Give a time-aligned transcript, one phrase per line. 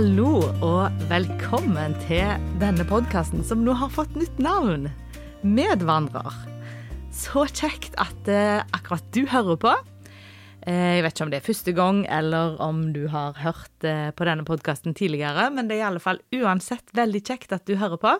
[0.00, 4.86] Hallo og velkommen til denne podkasten som nå har fått nytt navn.
[5.44, 6.38] Medvandrer.
[7.12, 9.74] Så kjekt at eh, akkurat du hører på.
[10.64, 14.08] Eh, jeg vet ikke om det er første gang, eller om du har hørt eh,
[14.16, 17.74] på denne podkasten tidligere, men det er i alle fall uansett veldig kjekt at du
[17.76, 18.14] hører på.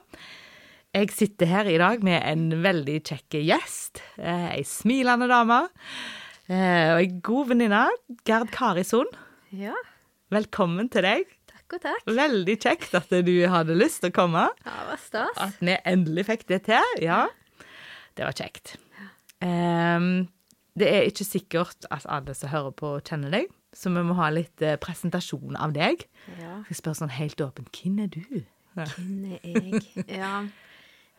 [0.93, 4.03] Jeg sitter her i dag med en veldig kjekk gjest.
[4.21, 5.63] Eh, ei smilende dame.
[6.45, 7.87] Eh, og ei god venninne.
[8.29, 9.09] Gerd Karison.
[9.57, 9.73] Ja,
[10.31, 11.31] Velkommen til deg.
[11.71, 12.11] Takk og takk.
[12.17, 14.47] Veldig kjekt at du hadde lyst til å komme.
[14.67, 15.37] Ja, hva stas.
[15.41, 16.95] At vi endelig fikk det til.
[17.05, 17.27] Ja,
[18.19, 18.77] det var kjekt.
[19.41, 20.29] Um,
[20.79, 24.31] det er ikke sikkert at alle som hører på, kjenner deg, så vi må ha
[24.35, 26.03] litt uh, presentasjon av deg.
[26.41, 28.25] Ja, Jeg spør sånn helt åpent hvem er du?
[28.75, 29.81] hvem er jeg?
[30.11, 30.43] Ja,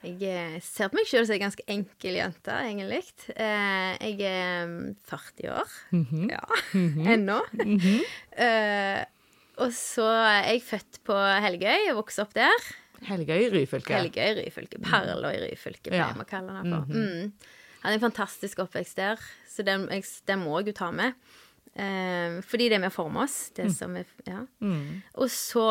[0.02, 3.04] jeg eh, ser på meg selv som en ganske enkel jente, egentlig.
[3.36, 5.76] Eh, jeg er mm, 40 år.
[6.32, 6.42] Ja,
[7.14, 7.36] ennå.
[8.34, 9.04] Eh,
[9.62, 12.68] og så er jeg født på Helgøy og vokste opp der.
[13.08, 13.96] Helgøy Ryfylke.
[13.98, 14.82] Helgøy Ryfylke.
[14.86, 16.14] Perla i Ryfylke, pleier Ja.
[16.18, 16.90] vi å kalle den for.
[16.92, 17.32] mm.
[17.82, 19.18] Hadde en fantastisk oppvekst der,
[19.50, 21.16] så den, jeg, den må jeg jo ta med.
[21.74, 23.50] Eh, fordi det er med å forme oss.
[23.56, 24.42] Det som er, ja.
[25.16, 25.64] Og så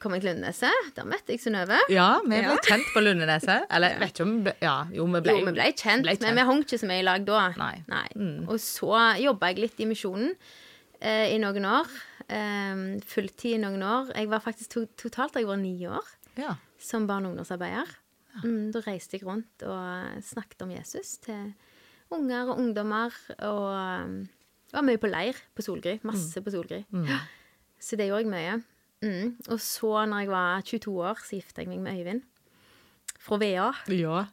[0.00, 0.90] kom jeg til Lundeneset.
[0.96, 1.80] Der møtte jeg Synnøve.
[1.90, 2.56] Ja, vi ble Ja.
[2.64, 3.66] kjent på Lundeneset.
[3.74, 6.06] Eller jeg vet ikke om vi ble, Ja, jo, vi ble, Jo, vi ble kjent,
[6.06, 6.22] ble kjent.
[6.22, 7.42] men vi hang ikke så mye i lag da.
[7.58, 8.06] Nei.
[8.16, 8.48] Mm.
[8.48, 10.30] Og så jobba jeg litt i Misjonen
[11.02, 11.90] eh, i noen år.
[12.30, 14.12] Eh, fulltid i noen år.
[14.14, 16.06] Jeg var faktisk to, totalt jeg var ni år
[16.38, 16.54] Ja.
[16.78, 17.88] som barne- og ungdomsarbeider.
[18.44, 21.52] Mm, da reiste jeg rundt og snakket om Jesus til
[22.14, 23.10] unger og ungdommer.
[23.42, 24.28] Og um,
[24.72, 25.96] var mye på leir på Solgry.
[26.06, 26.84] Masse på Solgry.
[27.08, 27.18] Ja.
[27.80, 28.62] Så det gjorde jeg mye.
[29.02, 29.34] Mm.
[29.48, 32.22] Og så, når jeg var 22 år, så gifta jeg meg med Øyvind.
[33.18, 33.72] Fra VA.
[33.88, 34.24] ja.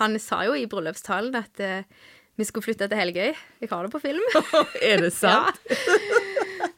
[0.00, 1.84] Han sa jo i bryllupstalen at uh,
[2.36, 3.30] vi skulle flytte til Helgøy.
[3.62, 4.24] Jeg har det på film.
[4.82, 5.60] Er det sant?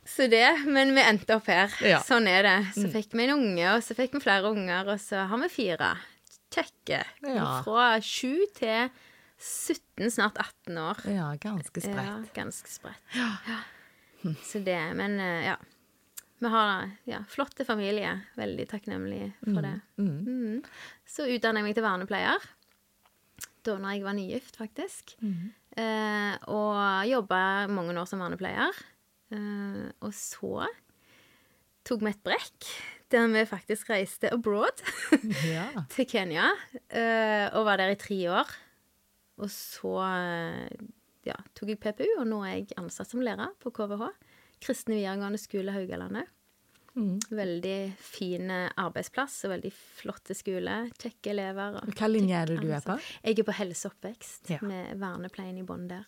[0.07, 1.73] Så det, men vi endte opp her.
[1.83, 1.99] Ja.
[2.07, 2.57] Sånn er det.
[2.77, 5.51] Så fikk vi en unge, og så fikk vi flere unger, og så har vi
[5.51, 5.93] fire.
[6.55, 7.03] Kjekke.
[7.27, 7.47] Ja.
[7.67, 8.91] Fra 7 til
[9.37, 11.03] 17, snart 18 år.
[11.11, 13.03] Ja, ganske Ja, ganske spredt.
[13.19, 13.63] Ja.
[14.47, 15.57] Så det, men eh, ja.
[16.39, 18.11] Vi har ja, flotte familie.
[18.37, 19.77] Veldig takknemlig for det.
[19.97, 20.59] Mm.
[21.09, 22.49] Så utdannet jeg meg til vernepleier.
[23.65, 25.15] Da når jeg var nygift, faktisk.
[25.81, 27.41] Eh, og jobba
[27.73, 28.77] mange år som vernepleier.
[29.35, 30.67] Eh, og så
[31.87, 32.69] tok vi et brekk
[33.15, 34.81] der vi faktisk reiste abroad
[35.47, 35.69] Ja.
[35.93, 36.49] til Kenya.
[36.91, 38.51] eh, og var der i tre år.
[39.39, 40.87] Og så eh,
[41.29, 44.09] ja, tok jeg PPU, og nå er jeg ansatt som lærer på KVH.
[44.63, 46.27] Kristne videregående skole Haugalandet.
[46.97, 49.71] Veldig fin arbeidsplass og veldig
[50.01, 50.79] flotte skole.
[50.97, 51.77] Kjekke elever.
[51.93, 52.97] Hva linje er det du er på?
[53.21, 54.59] Jeg er på helse og oppvekst, Ja.
[54.65, 56.07] med vernepleien i bånn der.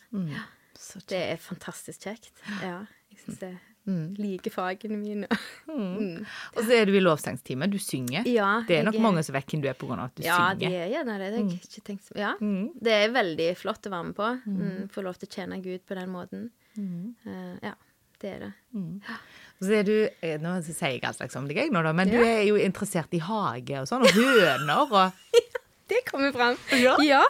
[0.79, 2.33] Så Det er fantastisk kjekt.
[2.63, 2.87] Ja,
[3.27, 3.57] det
[3.89, 4.15] Mm.
[4.19, 5.27] like fagene mine.
[5.69, 6.27] Mm.
[6.57, 7.71] Og så er du i lovsangstime.
[7.71, 8.27] Du synger.
[8.29, 10.53] Ja, det er nok jeg- mange som vet hvem du er av at du Ja,
[10.55, 10.85] det synger.
[10.85, 11.31] er gjerne det.
[11.33, 12.35] Det har jeg ikke tenkt Ja.
[12.83, 14.29] Det er veldig flott å være med på.
[14.47, 14.89] Mm.
[14.91, 16.51] Få lov til å tjene Gud på den måten.
[16.77, 17.73] Uh, ja,
[18.21, 18.53] det er det.
[18.75, 22.09] Og så er du eh, Nå sier jeg alt slags om deg, nå, da, men
[22.09, 25.13] du er jo interessert i hage og sånn, og høner og
[26.09, 26.57] Det kommer fram.
[26.81, 26.97] Ja.
[27.05, 27.25] ja.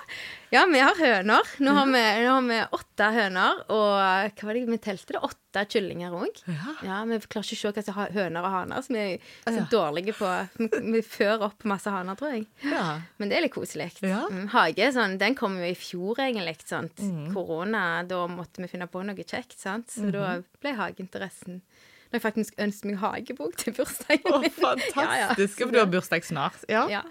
[0.50, 1.44] Ja, vi har høner.
[1.61, 3.91] Nå har vi, nå har vi åtte høner, og
[4.33, 5.12] hva var det vi telte?
[5.12, 5.21] det?
[5.27, 6.39] Åtte kyllinger òg.
[6.49, 7.03] Ja.
[7.05, 9.59] vi klarer ikke å se hva som er høner og haner, så vi er så
[9.59, 9.67] Ja.
[9.75, 12.47] dårlige på Vi, vi fører opp masse haner, tror jeg.
[12.65, 12.87] Ja.
[13.19, 13.91] Men det er litt koselig.
[14.00, 14.22] Ja.
[14.33, 16.56] Mm, hage sånn, den kom jo i fjor, egentlig.
[16.65, 16.97] sant?
[17.34, 19.91] Korona, da måtte vi finne på noe kjekt, sant?
[19.93, 21.61] Så da ble hageinteressen
[22.09, 24.97] Når jeg faktisk ønsket meg hagebok til bursdagen Å, Oh, fantastisk.
[24.97, 25.49] Ja, ja.
[25.59, 26.63] For du har bursdag snart.
[26.73, 26.87] Ja.
[26.89, 27.03] Ja.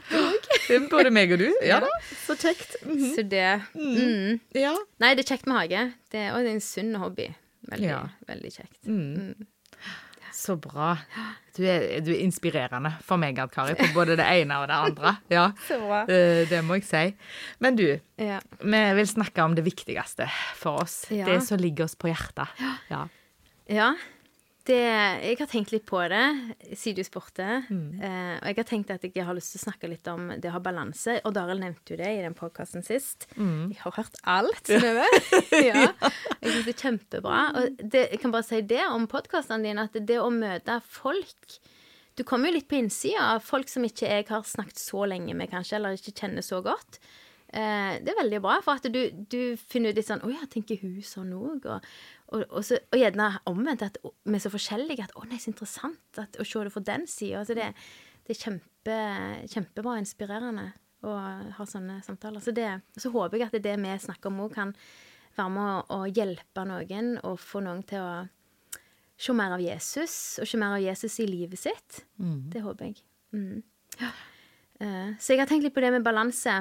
[0.67, 1.49] Det Både meg og du.
[1.69, 1.91] Ja da.
[2.25, 2.79] Så kjekt.
[2.85, 3.11] Mhm.
[3.15, 3.43] Så det
[3.75, 4.39] mm.
[4.57, 4.73] Ja.
[5.03, 5.83] Nei, det er kjekt med hage.
[6.11, 7.29] Det er, og det er en sunn hobby.
[7.69, 8.01] Veldig, Ja.
[8.29, 8.81] veldig kjekt.
[10.37, 10.91] Så bra.
[11.57, 14.75] Du er, du er inspirerende for meg, Gerd Kari, på både det ene og det
[14.77, 15.13] andre.
[15.33, 16.03] Ja, Så bra.
[16.13, 17.01] eh, det må jeg si.
[17.63, 17.87] Men du,
[18.21, 18.37] Ja.
[18.61, 20.27] vi vil snakke om det viktigste
[20.59, 21.05] for oss.
[21.09, 21.25] Ja.
[21.25, 22.53] Det som ligger oss på hjertet.
[22.91, 23.07] Ja.
[23.71, 23.89] ja.
[24.67, 24.75] Det,
[25.23, 26.23] jeg har tenkt litt på det
[26.75, 27.45] siden du spurte.
[28.03, 30.49] Eh, og jeg har tenkt at jeg har lyst til å snakke litt om det
[30.51, 31.19] å ha balanse.
[31.23, 33.29] Og Daril nevnte jo det i den podkasten sist.
[33.71, 35.07] Jeg har hørt alt, Synnøve.
[35.69, 35.85] ja.
[36.41, 37.39] Jeg syns det er kjempebra.
[37.61, 41.59] Og det, jeg kan bare si det om podkastene dine, at det å møte folk
[42.17, 45.37] Du kommer jo litt på innsida av folk som ikke jeg har snakket så lenge
[45.37, 46.97] med, kanskje, eller ikke kjenner så godt.
[47.47, 50.47] Eh, det er veldig bra, for at du, du finner ut litt sånn Å ja,
[50.51, 51.67] tenker hun sånn òg?
[51.71, 51.85] Og,
[52.33, 55.51] og, og, så- og gjerne omvendt, at vi er så forskjellige at å nei, så
[55.53, 57.41] interessant at, å se det fra den sida.
[57.41, 57.69] Altså det,
[58.27, 58.97] det er kjempe,
[59.53, 60.71] kjempebra og inspirerende
[61.07, 61.13] å
[61.57, 62.43] ha sånne samtaler.
[62.43, 62.69] Så, det,
[62.99, 64.73] så håper jeg at det vi snakker om òg, kan
[65.37, 68.15] være med å, hjelpe noen og få noen til å
[69.17, 72.03] se mer av Jesus, og se mer av Jesus i livet sitt.
[72.53, 72.99] Det håper jeg.
[73.33, 73.61] Mm.
[74.01, 74.11] Ja.
[74.77, 76.57] Uh, så jeg har tenkt litt på det med balanse.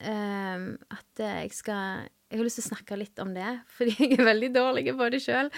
[0.00, 3.94] Uh, at eh, jeg skal Jeg har lyst til å snakke litt om det, fordi
[4.02, 5.48] jeg er veldig dårlig på det sjøl.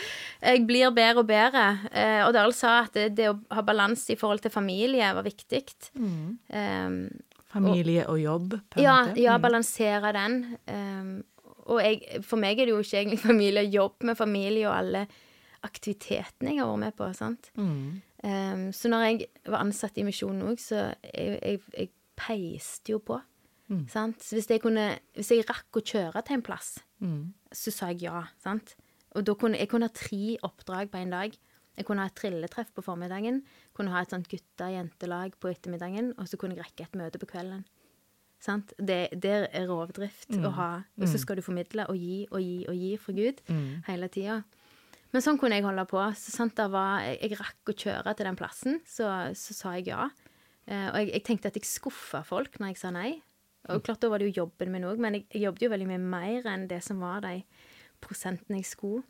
[0.43, 1.65] Jeg blir bedre og bedre.
[1.91, 5.27] Eh, og Darl sa at det, det å ha balanse i forhold til familie var
[5.27, 5.65] viktig.
[5.97, 6.95] Eh,
[7.51, 9.19] Familie og jobb, på en ja, måte.
[9.19, 9.43] ja, Mm.
[9.43, 10.35] balansere den.
[10.71, 11.25] Um,
[11.67, 14.77] og jeg, for meg er det jo ikke egentlig familie og jobb med familie og
[14.77, 15.03] alle
[15.67, 17.09] aktivitetene jeg har vært med på.
[17.19, 17.51] sant?
[17.59, 18.01] Mm.
[18.23, 21.91] Um, så når jeg var ansatt i Misjonen òg, så jeg, jeg, jeg
[22.21, 23.19] peiste jo på.
[23.71, 23.85] Mm.
[23.89, 24.23] Sant?
[24.23, 27.33] Så hvis jeg, kunne, hvis jeg rakk å kjøre til en plass, Mm.
[27.55, 28.25] så sa jeg ja.
[28.43, 28.75] sant?
[29.17, 31.37] Og da kunne jeg kunne ha tre oppdrag på en dag.
[31.79, 33.43] Jeg kunne ha et trilletreff på formiddagen,
[33.75, 37.27] kunne ha et sånt gutta-jentelag på ettermiddagen, og så kunne jeg rekke et møte på
[37.31, 37.65] kvelden.
[38.41, 38.73] Sant?
[38.79, 40.69] Det, det er rovdrift å ha.
[41.01, 43.83] Og så skal du formidle og gi og gi og gi for Gud Mm.
[43.87, 44.43] hele tida.
[45.13, 46.03] Men sånn kunne jeg holde på.
[46.17, 50.09] Så var, jeg, jeg rakk å kjøre til den plassen, så, så sa jeg ja.
[50.67, 53.21] Eh, og jeg, jeg tenkte at jeg skuffa folk når jeg sa nei.
[53.69, 55.89] Og klart da var det jo jobben min òg, men jeg, jeg jobbet jo veldig
[55.91, 57.43] mye mer enn det som var de
[58.01, 59.05] prosentene jeg skulle.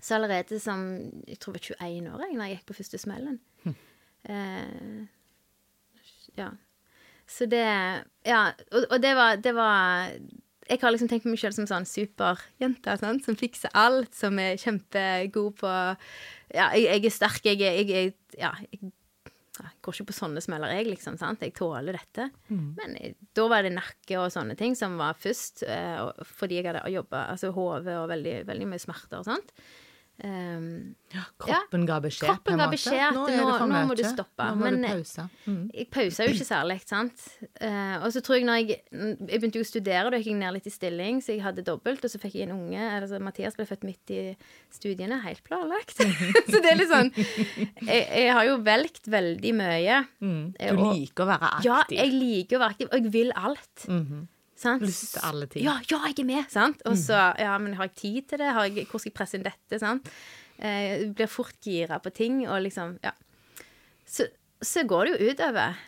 [0.00, 0.88] Så allerede som
[1.28, 3.38] jeg tror jeg var 21 år jeg, når jeg gikk på første smellen.
[4.28, 5.06] Eh,
[6.36, 6.48] ja.
[7.28, 7.62] Så det
[8.26, 8.40] Ja,
[8.72, 10.10] og, og det var, det var
[10.68, 14.38] Jeg har liksom tenkt på meg selv som sånn superjente sånn, som fikser alt, som
[14.42, 18.92] er kjempegod på Ja, jeg, jeg er sterk, jeg er jeg, jeg, Ja, jeg,
[19.66, 21.18] jeg går ikke på sånne smeller, jeg, liksom.
[21.20, 21.42] sant?
[21.44, 22.28] Jeg tåler dette.
[22.78, 25.98] Men eh, da var det nakke og sånne ting som var først, eh,
[26.38, 29.54] fordi jeg hadde jobba altså hodet og veldig, veldig mye smerter og sånt.
[30.24, 34.02] Um, Ja, kroppen ga beskjed, på Kroppen en ga beskjed er nå- nå må du
[34.02, 34.44] stoppe.
[34.50, 35.28] Nå må Men- du pause.
[35.46, 35.70] Mm.
[35.72, 37.22] jeg pausa jo ikke særlig, sant.
[37.62, 40.34] Uh, og så tror jeg når jeg Jeg begynte jo å studere, da gikk jeg
[40.40, 43.20] ned litt i stilling, så jeg hadde dobbelt, og så fikk jeg en unge altså
[43.22, 44.36] Mathias ble født midt i
[44.70, 45.96] studiene, helt planlagt.
[46.50, 50.00] så det er litt sånn jeg, jeg har jo velgt veldig mye.
[50.20, 50.54] Mm.
[50.58, 51.64] Eh, Du og- liker å være aktiv.
[51.70, 53.86] Ja, jeg liker å være aktiv, og jeg vil alt.
[53.86, 54.26] Mhm.
[54.58, 54.82] Sant?
[54.82, 55.62] Lyst til alle ting.
[55.62, 56.82] Ja, ja, jeg er med, sant?
[56.90, 58.50] Og så, ja, men har jeg tid til det?
[58.56, 60.10] Har jeg, hvor skal jeg presse inn dette, sant?
[60.58, 63.12] Eh, blir fort gira på ting, og liksom, ja.
[64.08, 64.26] Så,
[64.64, 65.78] så går det jo utover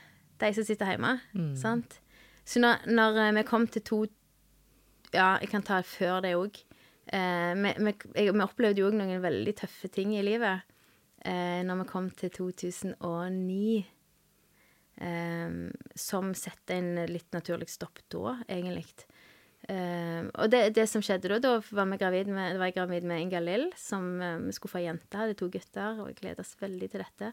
[0.41, 1.17] de som sitter hjemme,
[1.59, 1.99] sant?
[2.47, 4.01] Så når, når eh, vi kom til to
[5.11, 6.61] Ja, jeg kan ta før det òg.
[7.11, 10.63] Eh, vi, vi, vi opplevde jo òg noen veldig tøffe ting i livet
[11.27, 13.81] eh, når vi kom til 2009.
[15.01, 18.85] Um, som setter en litt naturlig stopp da, egentlig.
[19.65, 23.07] Um, og det, det som skjedde da, da var, vi gravid med, var jeg gravid
[23.09, 26.45] med Inga Lill, som um, skulle få ei jente, hadde to gutter, og jeg gleder
[26.45, 27.33] oss veldig til dette.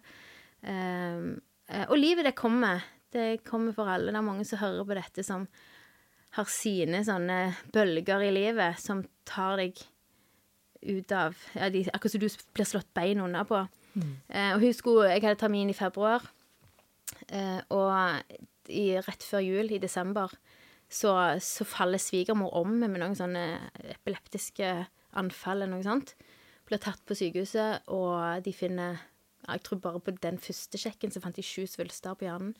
[1.67, 2.85] Eh, og livet, det kommer.
[3.11, 4.11] Det kommer for alle.
[4.11, 5.47] Det er mange som hører på dette, som
[6.37, 7.39] har sine sånne
[7.73, 9.79] bølger i livet som tar deg
[10.87, 13.63] ut av ja, de, Akkurat som du blir slått bein under på.
[13.97, 16.23] Eh, og hun skulle, Jeg hadde termin i februar.
[17.31, 17.92] Eh, og
[18.68, 20.33] i, rett før jul, i desember,
[20.88, 21.13] så,
[21.44, 23.45] så faller svigermor om med noen sånne
[23.98, 24.71] epileptiske
[25.19, 26.13] anfall eller noe sånt.
[26.68, 29.04] Blir tatt på sykehuset, og de finner
[29.48, 32.55] Jeg tror bare på den første sjekken så fant de sju svulster på hjernen.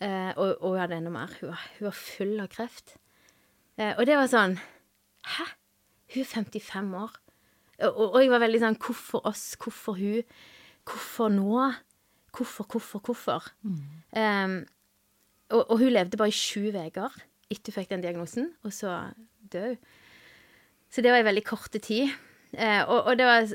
[0.00, 1.30] Eh, og, og hun hadde enda mer.
[1.40, 2.96] Hun var, hun var full av kreft.
[3.76, 4.56] Eh, og det var sånn
[5.36, 5.46] Hæ?
[6.10, 7.12] Hun er 55 år.
[7.86, 9.44] Og, og jeg var veldig sånn Hvorfor oss?
[9.60, 10.34] Hvorfor hun?
[10.88, 11.68] Hvorfor nå?
[12.36, 13.50] Hvorfor, hvorfor, hvorfor?
[14.16, 14.64] Um,
[15.50, 17.16] og, og hun levde bare i sju uker
[17.50, 18.96] etter hun fikk den diagnosen, og så
[19.52, 19.78] døde hun.
[20.90, 22.10] Så det var i veldig korte tid.
[22.50, 23.46] Eh, og, og det var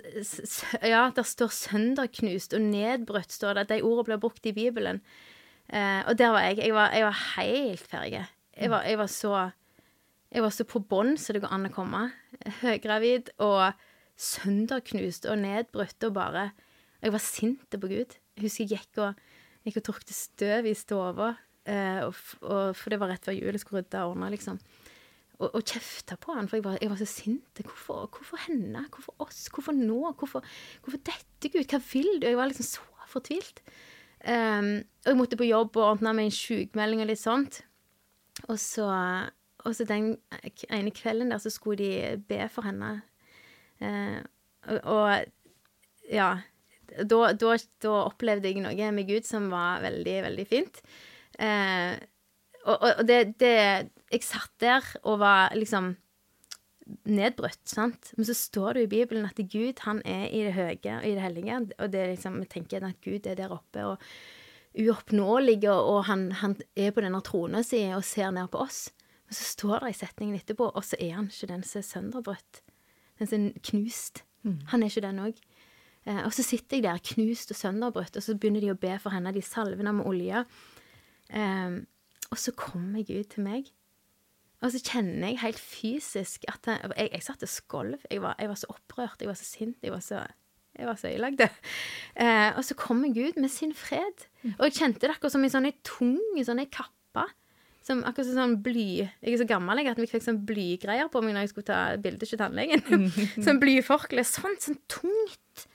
[0.88, 3.70] Ja, der står 'sønderknust' og 'nedbrutt', står det.
[3.70, 5.02] De ordene blir brukt i Bibelen.
[5.70, 6.58] Eh, og der var jeg.
[6.58, 8.26] Jeg var, jeg var helt ferdig.
[8.58, 9.52] Jeg var, jeg var så
[10.36, 12.02] jeg var så på bånn så det går an å komme.
[12.62, 13.74] Høygravid og
[14.20, 16.52] sønderknust og nedbrutt og bare
[17.02, 18.16] Jeg var sint på Gud.
[18.42, 19.22] Husker jeg gikk og,
[19.66, 21.30] gikk og tørkte støv i stua,
[21.70, 23.54] eh, for det var rett før jul.
[23.56, 24.60] Jeg skulle rydde og ordne, liksom.
[25.36, 27.62] Og, og kjefta på han, for jeg var, jeg var så sint.
[27.64, 28.86] Hvorfor, hvorfor henne?
[28.92, 29.46] Hvorfor oss?
[29.52, 30.00] Hvorfor nå?
[30.20, 30.46] Hvorfor,
[30.84, 31.66] hvorfor dette, Gud?
[31.68, 32.28] Hva vil du?
[32.28, 33.62] Jeg var liksom så fortvilt.
[34.26, 37.60] Um, og jeg måtte på jobb og ordne meg en sjukmelding og litt sånt.
[38.48, 38.88] Og så,
[39.64, 40.16] og så den
[40.74, 42.98] ene kvelden der så skulle de be for henne.
[43.84, 44.24] Uh,
[44.72, 46.30] og, og ja
[47.04, 50.82] da, da, da opplevde jeg noe med Gud som var veldig, veldig fint.
[51.40, 51.94] Eh,
[52.66, 53.56] og og det, det
[54.12, 55.96] Jeg satt der og var liksom
[57.10, 58.12] nedbrutt, sant.
[58.16, 61.08] Men så står det jo i Bibelen at Gud, han er i det høye og
[61.08, 61.60] i det hellige.
[61.80, 64.04] Og det er liksom, vi tenker at Gud er der oppe og
[64.76, 68.90] uoppnåelig, og, og han, han er på denne trona si og ser ned på oss.
[69.26, 71.90] Men så står det i setningen etterpå, og så er han ikke den som er
[71.90, 72.62] sønderbrutt.
[73.20, 74.26] Den som er knust.
[74.70, 75.40] Han er ikke den òg.
[76.06, 78.94] Eh, og så sitter jeg der knust og sønderbrutt, og så begynner de å be
[79.02, 80.46] for henne, de salvene med olje.
[81.34, 81.82] Eh,
[82.32, 83.70] og så kommer Gud til meg,
[84.64, 88.06] og så kjenner jeg helt fysisk at jeg, jeg, jeg satt og skolv.
[88.10, 90.26] Jeg, jeg, var så opprørt, jeg var så sint, jeg var så
[90.76, 91.42] jeg var så ødelagt.
[92.16, 94.22] Eh, og så kommer Gud med sin fred.
[94.56, 97.26] Og jeg kjente det akkurat som en sånn tung sånn kappe.
[97.84, 101.20] Som akkurat sånn bly Jeg er så gammel jeg, at vi fikk sånn blygreier på
[101.22, 102.86] meg når jeg skulle ta bilde til tannlegen.
[103.46, 104.24] sånn blyforkle.
[104.28, 105.66] Sånn, sånn tungt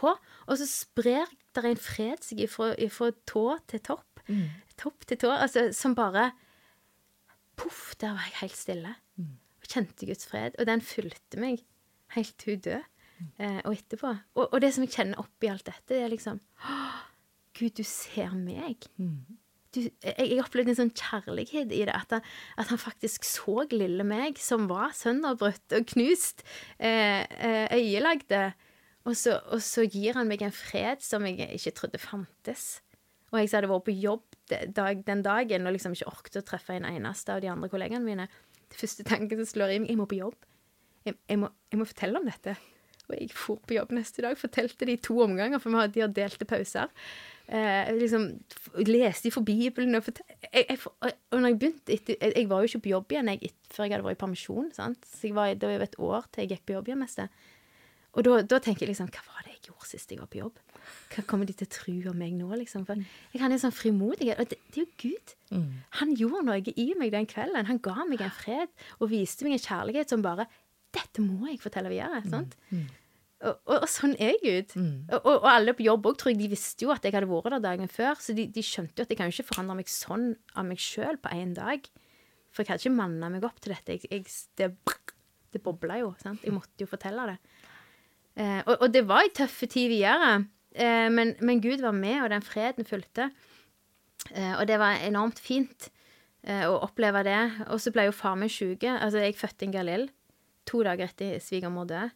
[0.00, 0.16] oppå.
[0.48, 4.22] Og så sprer det en fred seg fra tå til topp.
[4.30, 4.48] Mm.
[4.80, 5.32] Topp til tå.
[5.34, 6.30] Altså som bare
[7.60, 8.94] Poff, der var jeg helt stille.
[9.20, 10.56] Og kjente Guds fred.
[10.58, 11.60] Og den fulgte meg
[12.16, 12.80] helt til hun døde
[13.38, 14.14] eh, og etterpå.
[14.34, 16.40] Og, og, det som jeg kjenner oppi alt dette, det er liksom
[17.58, 18.86] Gud, du ser meg.
[19.74, 21.92] Du, jeg, jeg opplevde en sånn kjærlighet i det.
[21.92, 22.24] At han,
[22.56, 26.46] at han faktisk så lille meg, som var sønderbrutt og knust,
[26.78, 28.52] eh, eh, øyelagde.
[29.08, 32.82] Og så, og så, gir han meg en fred som jeg ikke trodde fantes.
[33.30, 34.26] Og jeg som hadde vært på jobb
[35.06, 38.26] den dagen og liksom ikke orket å treffe en eneste av de andre kollegene mine.
[38.70, 40.36] Det første tanken som slår i meg, jeg må på jobb.
[41.06, 42.56] Jeg, jeg, må, jeg må fortelle om dette.
[43.10, 46.08] Og jeg for på jobb neste dag, fortalte de to omganger, for vi har de
[46.20, 46.90] delte pauser.
[47.50, 48.28] Eh, liksom,
[48.86, 50.06] leste fra Bibelen og,
[50.54, 53.88] jeg, og når jeg begynte etter, jeg, var jo ikke på jobb igjen jeg, før
[53.88, 54.68] jeg hadde vært i permisjon.
[54.76, 55.08] Sant?
[55.08, 57.24] Så jeg var, det var et år til jeg gikk på jobb igjen mest.
[58.16, 60.40] Og da, da, tenker jeg liksom Hva var det jeg gjorde sist jeg var på
[60.40, 60.60] jobb?
[61.12, 62.86] Hva kommer de til å tro om meg nå, liksom?
[62.88, 64.40] For jeg hadde en sånn frimodighet.
[64.40, 65.34] Og det, det er jo Gud.
[65.50, 65.68] Mm.
[66.00, 67.68] Han gjorde noe i meg den kvelden.
[67.70, 70.48] Han ga meg en fred og viste meg en kjærlighet som bare
[70.90, 72.18] Dette må jeg fortelle videre.
[72.26, 72.56] sant?
[72.72, 72.80] Mm.
[72.80, 72.88] Mm.
[73.40, 74.74] Og, og, og, sånn er Gud.
[74.74, 74.96] Mm.
[75.06, 77.54] Og, og, alle på jobb òg, tror jeg, de visste jo at jeg hadde vært
[77.54, 79.92] der dagen før, så de, de skjønte jo at jeg kan jo ikke forandre meg
[79.92, 81.86] sånn av meg sjøl på én dag.
[82.50, 83.94] For jeg hadde ikke manna meg opp til dette.
[83.94, 84.26] Jeg, jeg,
[84.58, 84.72] det
[85.50, 86.12] det bobla jo.
[86.22, 86.44] sant?
[86.46, 87.38] Jeg måtte jo fortelle det.
[88.38, 90.44] Eh, og, det var ei tøff tid videre,
[90.74, 93.30] eh, men, men, Gud var med, og den freden fulgte.
[94.30, 95.90] Eh, og det var enormt fint
[96.44, 97.40] eh, å oppleve det.
[97.68, 98.86] Og så ble jo far min sjuk.
[98.86, 100.08] Altså, jeg fødte en Galil
[100.68, 102.10] to dager etter svigermor døde.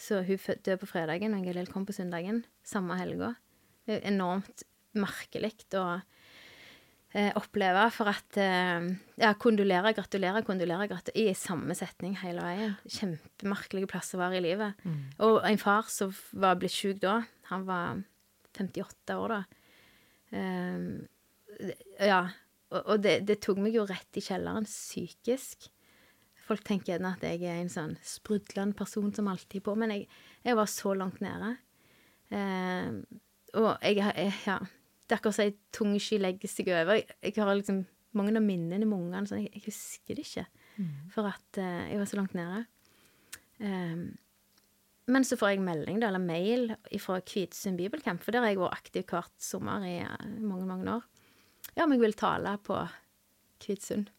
[0.00, 2.44] Så hun døde på fredagen, og Galil kom på søndagen.
[2.64, 3.34] Samme helga.
[3.90, 4.64] Enormt
[4.96, 6.00] merkelig å
[7.14, 7.86] eh, oppleve.
[7.94, 8.90] For at eh,
[9.20, 12.76] Ja, kondolere, gratulere, kondolere, gratulere i samme setning hele veien.
[12.86, 14.84] Kjempemerkelige plasser være i livet.
[14.84, 15.00] Mm.
[15.26, 18.02] Og en far som var blitt sjuk da, han var
[18.56, 19.42] 58 år da.
[20.30, 21.74] Eh,
[22.10, 22.22] ja.
[22.70, 25.70] Og, og det, det, tok meg jo rett i kjelleren psykisk.
[26.46, 29.94] Folk tenker gjerne at jeg er en sånn sprudlende person som alltid er på, men
[29.94, 30.06] jeg,
[30.46, 31.56] jeg, var så langt nede.
[32.30, 33.00] Eh,
[33.58, 34.60] og jeg, jeg, ja,
[35.10, 37.00] Det er akkurat som ei tung sky legger seg over.
[37.00, 37.80] Jeg, jeg har liksom
[38.14, 40.44] mange av minnene med ungene, så jeg, jeg, husker det ikke.
[40.76, 40.92] Mm.
[41.10, 42.60] For at uh, jeg var så langt nede.
[43.58, 44.04] Um,
[45.10, 48.78] men så får jeg melding, eller mail, fra Kvitsund bibelcamp, for der har jeg vært
[48.78, 49.96] aktiv hvert sommer i
[50.38, 51.08] mange, mange år.
[51.74, 52.78] Ja, om jeg vil tale på
[53.66, 54.12] Kvitsund.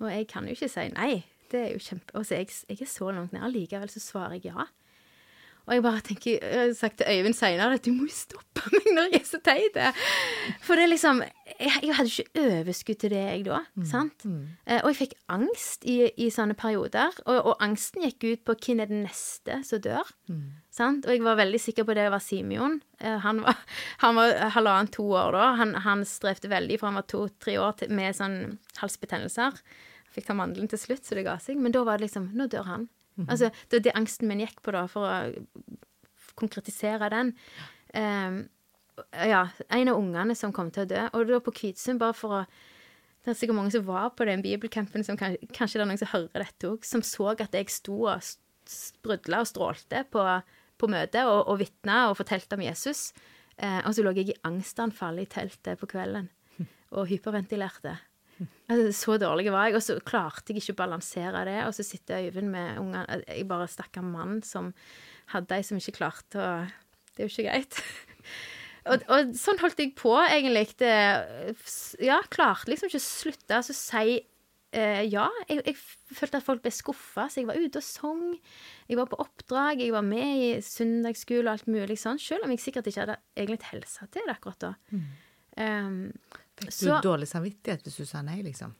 [0.00, 1.12] Og jeg kan jo ikke si nei.
[1.52, 2.16] Det er jo kjempe...
[2.16, 3.44] Og så jeg, jeg er så langt nede.
[3.44, 4.64] Allikevel så svarer jeg ja.
[5.62, 8.64] Og jeg bare tenker, jeg har sagt til Øyvind seinere at du må jo stoppe
[8.74, 9.76] meg når jeg er så teit.
[10.64, 13.60] For det er liksom Jeg, jeg hadde ikke overskudd til det, jeg da.
[13.78, 13.84] Mm.
[13.86, 14.24] sant?
[14.26, 14.48] Mm.
[14.66, 17.12] Eh, og jeg fikk angst i, i sånne perioder.
[17.26, 20.08] Og, og, angsten gikk ut på hvem er den neste som dør.
[20.32, 20.48] Mm.
[20.74, 21.06] sant?
[21.06, 22.80] Og jeg var veldig sikker på det var Simeon.
[22.98, 23.60] Eh, han, var,
[24.02, 25.46] han var halvannen to år da.
[25.60, 28.40] Han, han strevde veldig, for han var to-tre år til, med sånn
[28.80, 29.60] halsbetennelser.
[30.12, 31.60] Fikk ta mandelen til slutt, så det ga seg.
[31.62, 32.90] Men da var det liksom Nå dør han.
[33.16, 33.28] -hmm.
[33.28, 35.46] Altså, det var det angsten min gikk på, da, for å
[36.34, 37.34] konkretisere den.
[37.94, 38.48] Um,
[39.12, 41.02] ja, en av ungene som kom til å dø.
[41.12, 42.44] Og da på Kvitsund, bare for å
[43.22, 45.98] Det er sikkert mange som var på den bibelcampen, som kanskje, kanskje det er noen
[46.00, 48.18] som hører dette òg, som så at jeg sto og
[48.66, 50.24] sprudla og strålte på,
[50.76, 53.12] på møtet og, og vitna og fortalte om Jesus.
[53.62, 56.26] Eh, og så lå jeg i angstanfall i teltet på kvelden
[56.96, 57.94] og hyperventilerte.
[58.72, 61.58] Altså, så dårlig var jeg, og så klarte jeg ikke å balansere det.
[61.66, 64.72] Og så sitter Øyvind med ungene Jeg bare stakkar mann som
[65.32, 66.50] hadde ei som ikke klarte å
[67.12, 67.80] Det er jo ikke greit.
[68.90, 70.70] og, og, sånn holdt jeg på, egentlig.
[70.80, 70.92] Det,
[72.02, 74.20] ja, klarte liksom ikke å slutte å si
[74.72, 75.26] eh, ja.
[75.50, 75.76] Jeg, jeg,
[76.16, 78.24] følte at folk ble skuffa, så jeg var ute og sang.
[78.88, 82.54] Jeg var på oppdrag, jeg var med i søndagsskole og alt mulig sånn, selv om
[82.54, 84.72] jeg sikkert ikke hadde egentlig helsa til det akkurat da.
[84.92, 85.04] Mm.
[85.52, 86.00] Um,
[86.62, 88.74] Fikk du så, dårlig samvittighet hvis du sa nei, liksom?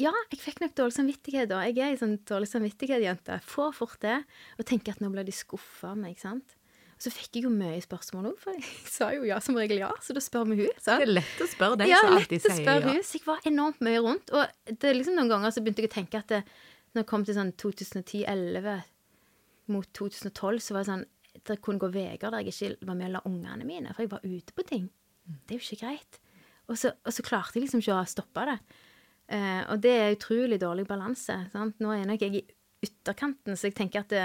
[0.00, 1.62] Ja, jeg fikk nok dårlig samvittighet da.
[1.64, 3.38] Jeg er ei sånn dårlig samvittighet-jente.
[3.48, 4.18] Får fort det.
[4.60, 6.56] Og tenker at nå blir de skuffa av meg, ikke sant.
[6.96, 8.64] Og så fikk jeg jo mye spørsmål òg, for jeg
[8.96, 10.76] sa jo ja som regel ja, så da spør vi hun.
[10.76, 11.02] Sant?
[11.02, 12.76] Det er lett å spørre deg ja, som alltid sier ja.
[12.86, 13.02] Hun.
[13.04, 14.32] Så jeg var enormt mye rundt.
[14.32, 16.42] Og det er liksom noen ganger så begynte jeg å tenke at det,
[16.92, 18.78] når det kom til sånn 2010-2011
[19.72, 21.06] mot 2012, så var det sånn
[21.46, 24.12] det kunne gå uker der jeg ikke var med å la ungene mine, for jeg
[24.14, 24.86] var ute på ting.
[25.26, 26.20] Det er jo ikke greit.
[26.66, 28.58] Og så, og så klarte jeg liksom ikke å stoppe det.
[29.36, 31.38] Eh, og det er utrolig dårlig balanse.
[31.52, 31.78] sant?
[31.82, 32.44] Nå er nok jeg i
[32.86, 34.24] ytterkanten, så jeg tenker at det,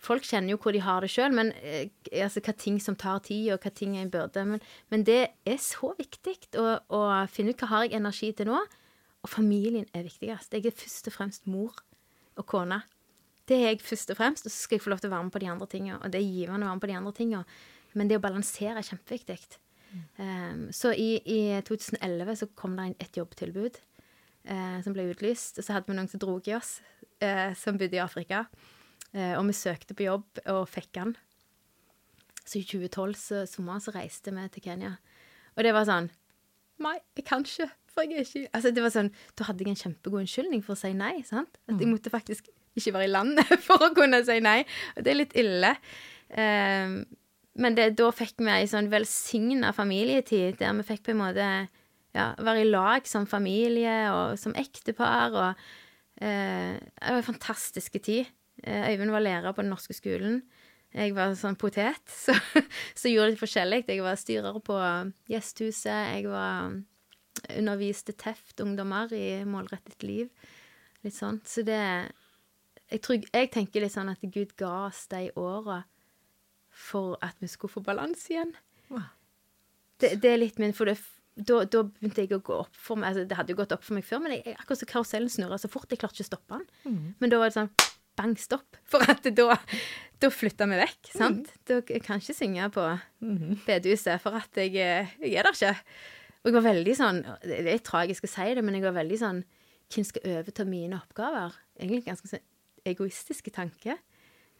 [0.00, 1.90] folk kjenner jo hvor de har det sjøl, men eh,
[2.22, 4.44] altså, hva ting som tar tid, og hva ting er en byrde.
[4.54, 4.62] Men,
[4.92, 8.60] men det er så viktig å, å finne ut hva har jeg energi til nå.
[9.20, 10.54] Og familien er viktigst.
[10.56, 11.82] Jeg er først og fremst mor
[12.40, 12.80] og kone.
[13.50, 15.26] Det er jeg først og fremst, og så skal jeg få lov til å være
[15.26, 15.98] med på de andre tingene.
[16.00, 17.58] Og det er givende å være med på de andre tingene.
[17.98, 19.36] Men det å balansere er kjempeviktig.
[20.20, 23.80] Um, så i, i 2011 så kom det inn et jobbtilbud
[24.50, 25.58] uh, som ble utlyst.
[25.58, 26.78] Og så hadde vi noen som dro i oss,
[27.24, 28.44] uh, som bodde i Afrika.
[29.10, 31.16] Uh, og vi søkte på jobb og fikk den.
[32.44, 34.96] Så i 2012 så, sommer så reiste vi til Kenya.
[35.56, 36.10] Og det var sånn
[36.80, 37.68] Nei, jeg kan ikke.
[37.92, 40.72] For jeg er ikke Altså, det var sånn Da hadde jeg en kjempegod unnskyldning for
[40.72, 41.18] å si nei.
[41.26, 41.58] sant?
[41.68, 44.62] At jeg måtte faktisk ikke være i landet for å kunne si nei.
[44.96, 45.74] Og det er litt ille.
[46.30, 47.02] Um,
[47.60, 51.48] men det, da fikk vi ei sånn velsigna familietid der vi fikk på en måte
[52.16, 55.36] ja, være i lag som familie og som ektepar.
[55.36, 55.64] Og,
[56.22, 58.30] eh, det var en fantastisk tid.
[58.64, 60.40] Eh, Øyvind var lærer på den norske skolen.
[60.90, 62.34] Jeg var sånn potet, så,
[62.98, 63.84] så gjorde det forskjellig.
[63.86, 64.78] Jeg var styrer på
[65.30, 66.16] Gjesthuset.
[66.16, 66.80] Jeg var
[67.54, 70.32] underviste TEFT-ungdommer i Målrettet liv.
[71.04, 71.38] Litt sånn.
[71.46, 71.78] Så det
[72.90, 75.84] jeg, tror, jeg tenker litt sånn at Gud ga oss de åra
[76.80, 78.54] for at vi skulle få balanse igjen.
[80.00, 80.96] Det, det, er litt min For det,
[81.36, 83.84] da, da, begynte jeg å gå opp for meg altså, Det hadde jo gått opp
[83.84, 85.90] for meg før, men jeg, akkurat så karusellen snurra så fort.
[85.92, 86.66] Jeg klarte ikke å stoppe den.
[86.88, 87.10] Mm.
[87.20, 87.70] Men da var det sånn
[88.18, 88.78] bang, stopp.
[88.90, 89.58] For at da,
[90.20, 91.12] da flytta vi vekk.
[91.12, 91.52] sant?
[91.52, 91.62] Mm.
[91.68, 92.86] Da, jeg kan ikke synge på
[93.22, 93.60] mm.
[93.68, 95.74] bedehuset, for at jeg, jeg, er der ikke.
[96.40, 99.18] Og jeg var veldig sånn Det er tragisk å si det, men jeg var veldig
[99.20, 99.42] sånn
[99.92, 101.56] Hvem skal overta mine oppgaver?
[101.76, 102.44] Egentlig ganske sånn
[102.88, 103.98] egoistiske tanke.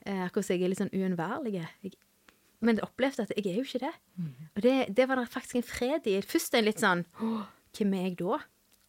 [0.04, 1.62] Eh, akkurat som jeg er litt sånn uunnværlig.
[2.60, 3.92] Men opplevde at jeg er jo ikke det.
[4.20, 4.32] Mm.
[4.54, 6.18] Og det, det, var det faktisk en fred i.
[6.20, 7.06] Først en litt sånn
[7.76, 8.40] Hvem er jeg da?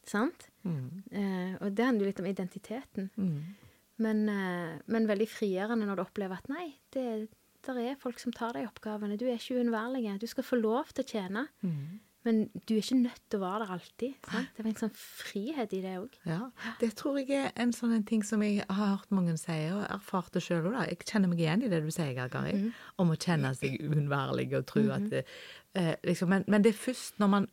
[0.09, 0.47] Sant?
[0.65, 1.03] Mm.
[1.13, 3.11] Eh, og det handler jo litt om identiteten.
[3.15, 3.35] Mm.
[4.01, 7.29] Men, eh, men, veldig frigjørende når du opplever at nei, det,
[7.69, 9.19] er folk som tar de oppgavene.
[9.21, 10.07] Du er ikke uunnværlig.
[10.21, 11.45] Du skal få lov til å tjene.
[11.61, 11.99] Mm.
[12.23, 14.17] Men du er ikke nødt til å være der alltid.
[14.29, 14.49] Sant?
[14.53, 16.17] Det er en sånn frihet i det òg.
[16.29, 16.41] Ja,
[16.81, 19.87] det tror jeg er en sånn en ting som jeg har hørt mange si, og
[19.87, 20.77] erfart det sjøl òg.
[20.85, 22.67] Jeg kjenner meg igjen i det du sier, Gari, mm.
[23.01, 25.05] om å kjenne seg uunnværlig og tro mm -hmm.
[25.05, 25.23] at det,
[25.73, 27.47] eh, liksom, men, men, det er først når man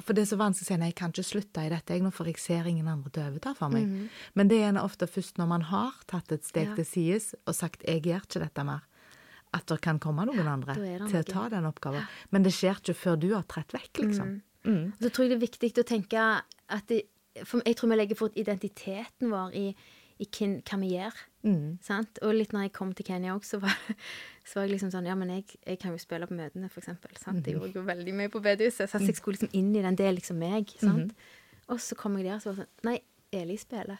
[0.00, 2.12] For det er så vanskelig å si nei, jeg kan ikke slutte i dette, jeg,
[2.12, 3.86] for jeg ser ingen andre til å overta for meg.
[3.86, 4.08] Mm.
[4.34, 6.74] Men det er ofte først når man har tatt et steg ja.
[6.74, 8.80] til sides og sagt 'jeg gjør ikke dette mer'
[9.54, 12.06] at det kan komme noen andre til å ta den oppgaven.
[12.34, 14.36] Men det skjer ikke før du har trett vekk, liksom.
[14.36, 14.54] Mm.
[14.64, 14.86] Mm.
[14.98, 16.22] Så tror jeg det er viktig å tenke
[16.72, 19.64] at det, Jeg tror vi legger fort identiteten vår i,
[20.22, 21.16] i hva vi gjør.
[21.42, 21.78] Mm.
[21.82, 22.20] Sant?
[22.22, 23.58] Og litt når jeg kom til Kenya òg, så,
[24.46, 26.84] så, var jeg liksom sånn Ja, men jeg, jeg kan jo spille på møtene, for
[26.84, 27.10] eksempel.
[27.18, 27.42] Sant?
[27.42, 27.64] Jeg mhm.
[27.64, 29.98] gjorde jo veldig mye på bedehuset, så jeg skulle liksom inn i den.
[29.98, 30.70] Det er liksom meg.
[30.78, 31.12] Sant?
[31.12, 31.42] -hmm.
[31.74, 32.98] Og så kom jeg der og så var det sånn Nei,
[33.34, 33.98] Eli spiller.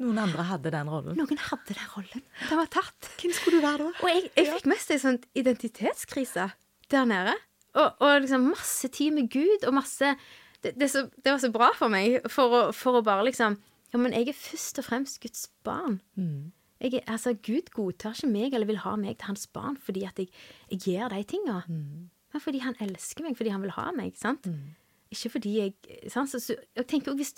[0.00, 1.16] Noen andre hadde den rollen?
[1.18, 2.22] Noen hadde den rollen.
[2.48, 3.10] Den var tatt.
[3.20, 3.92] Hvem skulle du være da?
[4.00, 6.48] Og jeg, jeg fikk mest en sånn identitetskrise
[6.92, 7.34] der nede.
[7.72, 10.14] Og, og, liksom masse tid med Gud og masse
[10.62, 13.56] det, det, så, det var så bra for meg for å, for å, bare liksom
[13.92, 15.98] Ja, men jeg er først og fremst Guds barn.
[16.16, 16.52] Mm.
[16.80, 20.20] Jeg, altså, Gud godtar ikke meg eller vil ha meg til hans barn fordi at
[20.20, 20.30] jeg,
[20.72, 21.58] jeg gjør de tinga.
[21.68, 22.06] Mm.
[22.32, 24.16] Men fordi han elsker meg, fordi han vil ha meg.
[24.16, 24.48] sant?
[24.48, 24.72] Mm.
[25.12, 26.30] Ikke fordi jeg sant?
[26.32, 27.34] Så, så, jeg tenker hvis,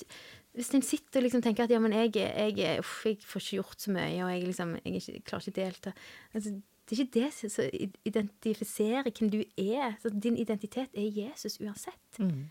[0.54, 3.58] hvis en sitter og liksom tenker at ja, men jeg, jeg, uff, jeg får ikke
[3.58, 5.94] gjort så mye, og jeg, liksom, jeg ikke, klarer ikke å delta
[6.32, 9.94] altså, Det er ikke det som identifiserer hvem du er.
[10.02, 12.18] Så din identitet er Jesus uansett.
[12.20, 12.50] Mm.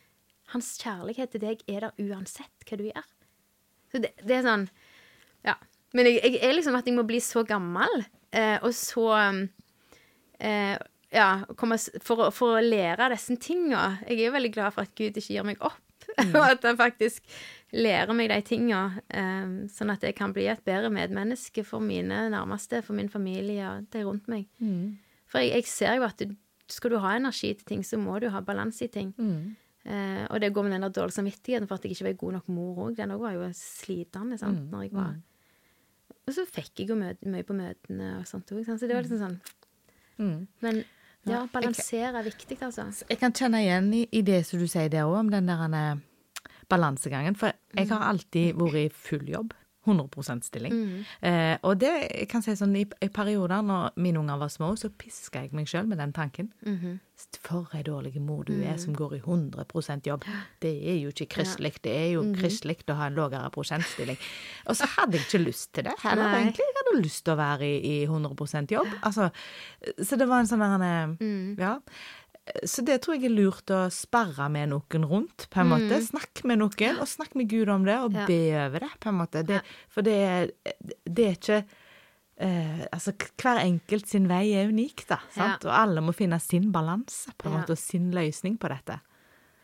[0.55, 3.12] Hans kjærlighet til deg er der uansett hva du gjør.
[3.93, 4.67] Så det, det er sånn
[5.45, 5.59] Ja.
[5.93, 8.01] Men jeg, jeg, er liksom at jeg må bli så gammel,
[8.33, 10.73] eh, og så eh,
[11.13, 11.30] Ja,
[12.02, 13.99] for, for, å lære disse tinga.
[14.08, 15.80] Jeg er jo veldig glad for at Gud ikke gir meg opp.
[16.19, 16.34] Mm.
[16.36, 17.23] og at han faktisk
[17.73, 18.82] lærer meg de tinga,
[19.17, 23.63] um, sånn at jeg kan bli et bedre medmenneske for mine nærmeste, for min familie
[23.65, 24.43] og de rundt meg.
[24.62, 24.99] Mm.
[25.32, 26.36] For jeg, jeg, ser jo at du,
[26.69, 29.10] skal du ha energi til ting, så må du ha balanse i ting.
[29.17, 29.56] Mm.
[29.88, 32.38] Uh, og det går med den der dårlige samvittigheten for at jeg ikke var god
[32.38, 32.97] nok mor òg.
[32.99, 34.69] Den òg var jo slitende sant, mm.
[34.76, 35.21] når jeg var mm.
[36.23, 39.23] Og så fikk jeg jo mye på møtene og sånt òg, så det var liksom
[39.23, 39.39] sånn
[40.21, 40.38] mm.
[40.63, 40.84] Men
[41.29, 42.88] ja, balansere er viktig, altså.
[43.09, 46.01] Jeg kan kjenne igjen i, i det som du sier der òg, om den der
[46.71, 47.38] balansegangen.
[47.39, 49.53] For jeg har alltid vært i full jobb.
[49.86, 50.74] 100% stilling.
[50.74, 51.06] Mm.
[51.22, 54.74] Eh, og det jeg kan si sånn, i, i perioder når mine unger var små,
[54.80, 56.52] så piska jeg meg sjøl med den tanken.
[56.65, 57.00] Mhm.
[57.43, 58.74] For ei dårlig mor du Mm.
[58.74, 60.24] er som går i 100% jobb.
[60.60, 61.76] Det er jo ikke kristelig.
[61.82, 62.36] Det er jo Mhm.
[62.36, 64.17] kristelig å ha en lavere prosentstilling.
[64.67, 66.41] Og så hadde jeg ikke lyst til det heller, Nei.
[66.43, 66.65] egentlig.
[66.67, 68.88] Jeg hadde lyst til å være i, i 100% jobb.
[69.04, 69.32] Altså,
[70.02, 71.58] så det var en sånn der eh, Mm.
[71.60, 71.80] Ja.
[72.67, 76.01] Så det tror jeg er lurt å sperre med noen rundt, på en måte.
[76.03, 78.19] Snakk med noen, og snakk med Gud om det, og Mm.
[78.19, 78.25] Ja.
[78.27, 79.43] be over det, på en måte.
[79.47, 80.51] Det, for det, er-
[81.08, 81.65] det er ikke
[82.39, 85.19] eh, Altså, hver enkelt sin vei er unik, da.
[85.32, 85.63] Sant?
[85.65, 87.60] Og alle må finne sin balanse, på en Ja.
[87.62, 88.99] måte, og sin løsning på dette.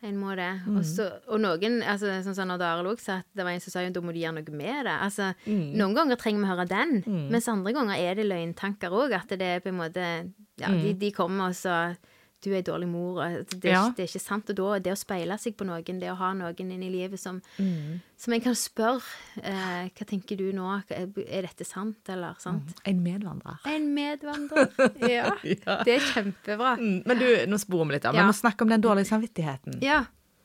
[0.02, 0.62] En må det.
[0.66, 0.78] Mm.
[0.78, 3.60] Og, så, og noen, altså, sånn som når Arild òg sa at det var en
[3.60, 4.96] som sa jo da må du gjøre noe med det.
[5.02, 5.74] Altså, Mm.
[5.76, 9.12] Noen ganger trenger vi høre den, mens andre ganger er det løgntanker òg.
[9.12, 11.96] At det er på en måte Ja, de, de kommer og så
[12.42, 13.20] du er en dårlig mor.
[13.20, 13.62] Det, er Mm.
[13.70, 13.82] Ja.
[13.88, 14.50] ikke- det er ikke sant.
[14.50, 17.18] Og da, det å speile seg på noen, det å ha noen inn i livet
[17.20, 18.00] som, Mm.
[18.16, 19.02] som en kan spørre
[19.42, 20.82] eh, Hva tenker du nå?
[20.90, 22.62] Er dette sant, eller sant?
[22.84, 23.58] En medvandrer.
[23.66, 24.70] En medvandrer.
[25.10, 25.34] Ja.
[25.44, 25.82] Ja.
[25.84, 26.76] Det er kjempebra.
[26.78, 28.12] Mm, Men du, nå sporer vi litt av.
[28.14, 28.26] Vi Ja.
[28.26, 29.80] må snakke om den dårlige samvittigheten.
[29.82, 30.04] Ja.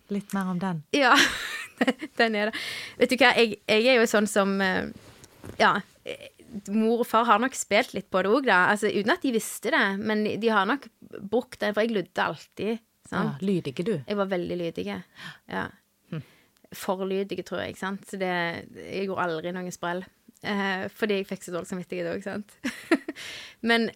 [0.10, 0.84] Litt mer om den.
[0.94, 1.16] Ja,
[2.18, 2.56] den er det.
[3.00, 4.92] Vet du hva, jeg, jeg er jo sånn som eh,
[5.60, 5.80] Ja.
[6.72, 8.66] Mor og far har nok spilt litt på det òg, da.
[8.74, 9.86] Altså, uten at de visste det.
[10.02, 10.88] Men de, har nok
[11.20, 12.84] brukt det, for jeg ludde alltid.
[13.12, 13.96] Ja, lydige, du.
[14.00, 14.86] Jeg var veldig lydig.
[15.52, 15.66] Ja.
[16.76, 17.78] For lydige, tror jeg.
[17.80, 18.08] sant?
[18.10, 18.32] Så det,
[18.76, 20.04] jeg gjorde aldri noen sprell.
[20.46, 22.58] Eh, fordi jeg fikk så dårlig samvittighet òg, sant.
[23.70, 23.92] Men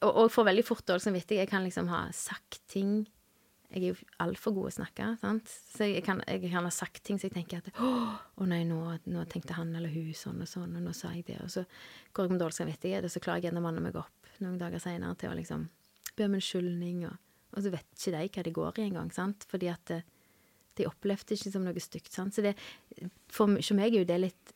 [0.00, 1.44] Og, og får veldig fort dårlig samvittighet.
[1.44, 3.02] Jeg kan liksom ha sagt ting
[3.74, 5.50] Jeg er jo altfor god å snakke, sant.
[5.74, 8.78] Så jeg kan, jeg kan ha sagt ting så jeg tenker at Å nei, nå,
[9.10, 11.40] nå tenkte han eller hun sånn og sånn, og nå sa jeg det.
[11.42, 11.64] Og så
[12.14, 14.60] går jeg med dårlig samvittighet, og så klarer jeg igjen å manne meg opp noen
[14.60, 15.66] dager seinere til å liksom
[16.14, 17.18] be om unnskyldning, og,
[17.54, 19.46] og så vet ikke de hva det går i engang, sant.
[19.50, 20.00] Fordi at det,
[20.78, 22.12] de opplevde ikke som noe stygt.
[22.14, 22.34] Sant?
[22.36, 22.54] Så det,
[23.30, 24.54] for for meg er jo det litt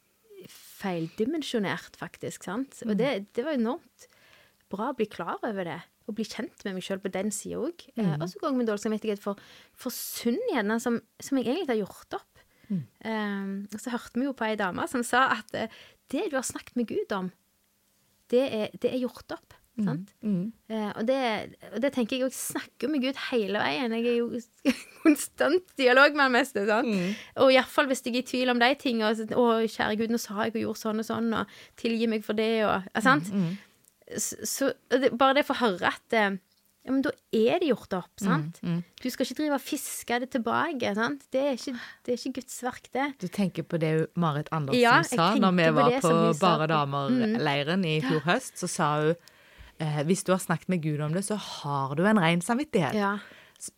[0.48, 2.46] feildimensjonert, faktisk.
[2.46, 2.80] Sant?
[2.86, 4.08] Og det, det var enormt
[4.70, 5.80] bra å bli klar over det.
[6.08, 7.84] Og bli kjent med meg sjøl på den sida òg.
[7.98, 9.40] Eh, og så går jeg med dårlig samvittighet for,
[9.76, 12.42] for synd gjerne, som, som jeg egentlig har gjort opp.
[13.04, 15.72] Eh, og så hørte vi jo på ei dame som sa at eh,
[16.12, 17.30] det du har snakket med Gud om,
[18.32, 19.54] det er, det er gjort opp.
[19.78, 20.08] Sant?
[20.74, 21.18] Eh, og, det,
[21.70, 23.94] og det tenker jeg òg snakker med Gud hele veien.
[23.94, 24.72] Jeg er jo
[25.04, 26.64] konstant dialog med han meste.
[26.66, 26.90] Sant?
[27.38, 29.12] Og iallfall hvis jeg er i tvil om de tingene.
[29.12, 32.10] Og, så, 'Å, kjære Gud, nå sa jeg og gjorde sånn og sånn', og 'tilgi
[32.10, 33.30] meg for det', og ja, sant?
[33.30, 33.44] Så,
[34.16, 36.36] så bare det å få høre at eh,
[36.88, 38.60] ja, men da er det gjort opp, sant?
[38.62, 41.26] Du skal ikke drive og fiske det tilbake, sant?
[41.34, 41.74] Det er ikke,
[42.06, 43.08] det er ikke Guds verk, det.
[43.20, 46.14] Du tenker på det Marit Andersen Ja, sa når vi på var på.
[46.40, 48.56] Bare damer-leiren i fjor høst.
[48.62, 49.10] Så sa hun
[49.84, 52.96] eh, hvis du har snakket med Gud om det, så har du en ren samvittighet.
[52.96, 53.18] Ja.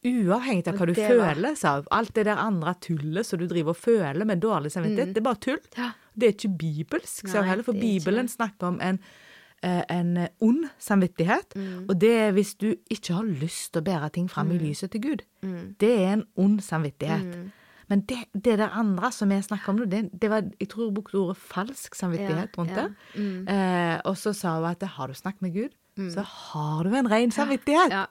[0.05, 1.89] Uavhengig av hva du føler, sa hun.
[1.97, 5.27] Alt det der andre tullet som du driver og føler med dårlig samvittighet, det er
[5.27, 5.59] bare tull.
[5.73, 5.81] Mm.
[5.81, 5.91] Ja.
[6.15, 9.03] Det er ikke bibelsk, sa hun heller, for er ikke Bibelen snakker om en,
[9.63, 11.57] en ond samvittighet.
[11.57, 11.87] Mm.
[11.89, 14.95] Og det er hvis du ikke har lyst til å bære ting fram i lyset
[14.95, 15.25] til Gud.
[15.43, 15.75] Mm.
[15.81, 17.51] Det er en ond samvittighet.
[17.91, 20.87] Men det, det der andre som jeg snakker om nå, det, det var, jeg tror
[20.87, 22.85] hun brukte ordet falsk samvittighet Ja, rundt ja.
[22.87, 23.31] det.
[23.51, 25.75] Eh, og så sa hun at har du snakket med Gud,
[26.15, 27.91] så har du en ren samvittighet.
[27.91, 27.99] Mm.
[27.99, 28.05] Ja.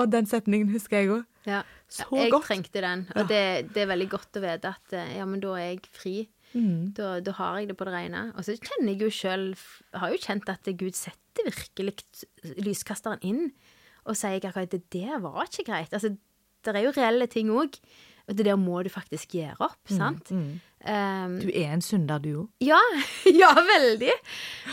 [0.00, 1.22] Og den setningen husker jeg òg.
[1.46, 1.62] Ja.
[1.90, 2.44] Så jeg godt.
[2.46, 5.54] trengte den, og det, det er veldig godt å vite at eh, ja, men da
[5.58, 6.16] er jeg fri.
[6.54, 6.92] Mm.
[6.96, 8.22] Da, da har jeg det på det rene.
[8.34, 9.44] Og så kjenner jeg jo sjøl
[9.94, 11.94] Har jo kjent at Gud setter virkelig
[12.58, 13.44] lyskasteren inn
[14.08, 15.92] og sier akkurat det der var ikke greit.
[15.94, 16.14] Altså,
[16.64, 17.76] det er jo reelle ting òg.
[18.30, 20.28] Og det der må du faktisk gjøre opp, Mm, sant?
[20.30, 22.48] Um, Du er en synder, du òg.
[22.64, 22.78] ja,
[23.42, 24.12] ja, veldig.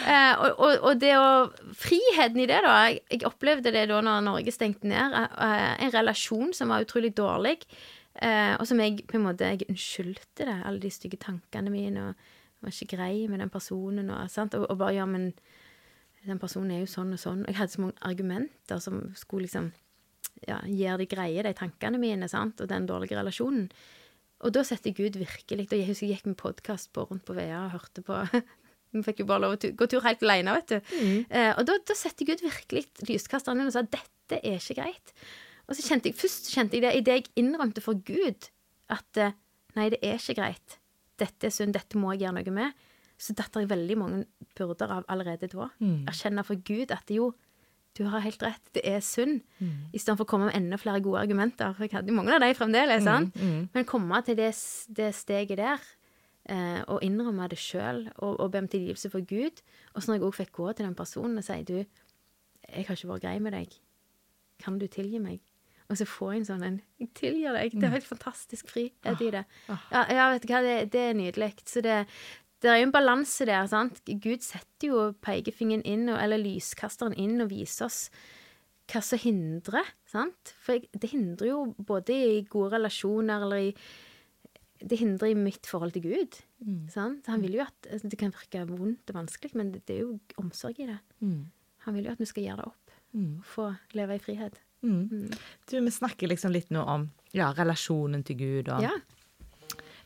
[0.06, 2.76] Uh, og, og, og det å Friheten i det, da.
[2.88, 5.14] Jeg, jeg opplevde det da når Norge stengte ned.
[5.36, 7.58] Uh, en relasjon som var utrolig dårlig.
[8.22, 10.58] Eh, og som jeg på en måte Jeg unnskyldte det.
[10.66, 12.10] Alle de stygge tankene mine.
[12.10, 14.10] Og var ikke grei med den personen.
[14.10, 14.54] Og, sant?
[14.58, 15.34] og, og bare Ja, men
[16.28, 17.46] den personen er jo sånn og sånn.
[17.48, 19.72] Jeg hadde så mange argumenter som skulle liksom
[20.48, 22.60] ja, gjøre de greie, de tankene mine, sant?
[22.62, 23.70] og den dårlige relasjonen.
[24.46, 27.34] Og da setter Gud virkelig Og jeg husker jeg gikk med podkast på rundt på
[27.34, 28.20] Vea og hørte på
[28.94, 30.94] Vi fikk jo bare lov å gå tur helt alene, vet du.
[31.28, 35.12] Eh, og da, da setter Gud virkelig lyskasteren inn og sa dette er ikke greit.
[35.68, 38.48] Og så kjente jeg, først kjente jeg det idet jeg innrømte for Gud
[38.94, 39.34] at eh,
[39.76, 40.78] nei, det er ikke greit.
[41.20, 42.86] Dette er synd, dette må jeg gjøre noe med.
[43.18, 44.26] Så datt jeg veldig mange
[44.56, 45.68] byrder av allerede da.
[46.08, 47.32] Erkjenne for Gud at jo,
[47.98, 49.42] du har helt rett, det er synd.
[49.98, 51.74] Istedenfor å komme med enda flere gode argumenter.
[51.74, 53.04] For jeg hadde mange av de fremdeles.
[53.04, 53.34] sant?
[53.74, 54.52] Men komme til det,
[54.94, 55.82] det steget der,
[56.48, 59.64] eh, og innrømme det sjøl, og, og be om tilgivelse for Gud.
[59.96, 61.80] Og så når jeg òg fikk gå til den personen og si du,
[62.70, 63.74] jeg har ikke vært grei med deg.
[64.62, 65.42] Kan du tilgi meg?
[65.88, 67.78] Og så få en sånn en Jeg tilgir deg.
[67.78, 69.46] Det er helt fantastisk frihet i det.
[69.70, 71.54] Ja, ja vet du hva, det, det er nydelig.
[71.64, 72.02] Så det,
[72.64, 73.70] det er jo en balanse der.
[73.72, 74.02] sant?
[74.04, 78.02] Gud setter jo pekefingeren inn, eller lyskasteren inn, og viser oss
[78.92, 79.88] hva som hindrer.
[80.10, 80.54] sant?
[80.64, 83.72] For det hindrer jo både i gode relasjoner eller i
[84.78, 86.36] Det hindrer i mitt forhold til Gud.
[86.92, 87.26] sant?
[87.28, 90.02] Han vil jo at altså, Det kan virke vondt og vanskelig, men det, det er
[90.04, 91.00] jo omsorg i det.
[91.88, 92.92] Han vil jo at vi skal gjøre det opp.
[93.14, 93.42] Mm.
[93.42, 94.60] Få leve i frihet.
[94.82, 98.92] Du, vi snakker liksom litt nå om ja, relasjonen til Gud, og Ja.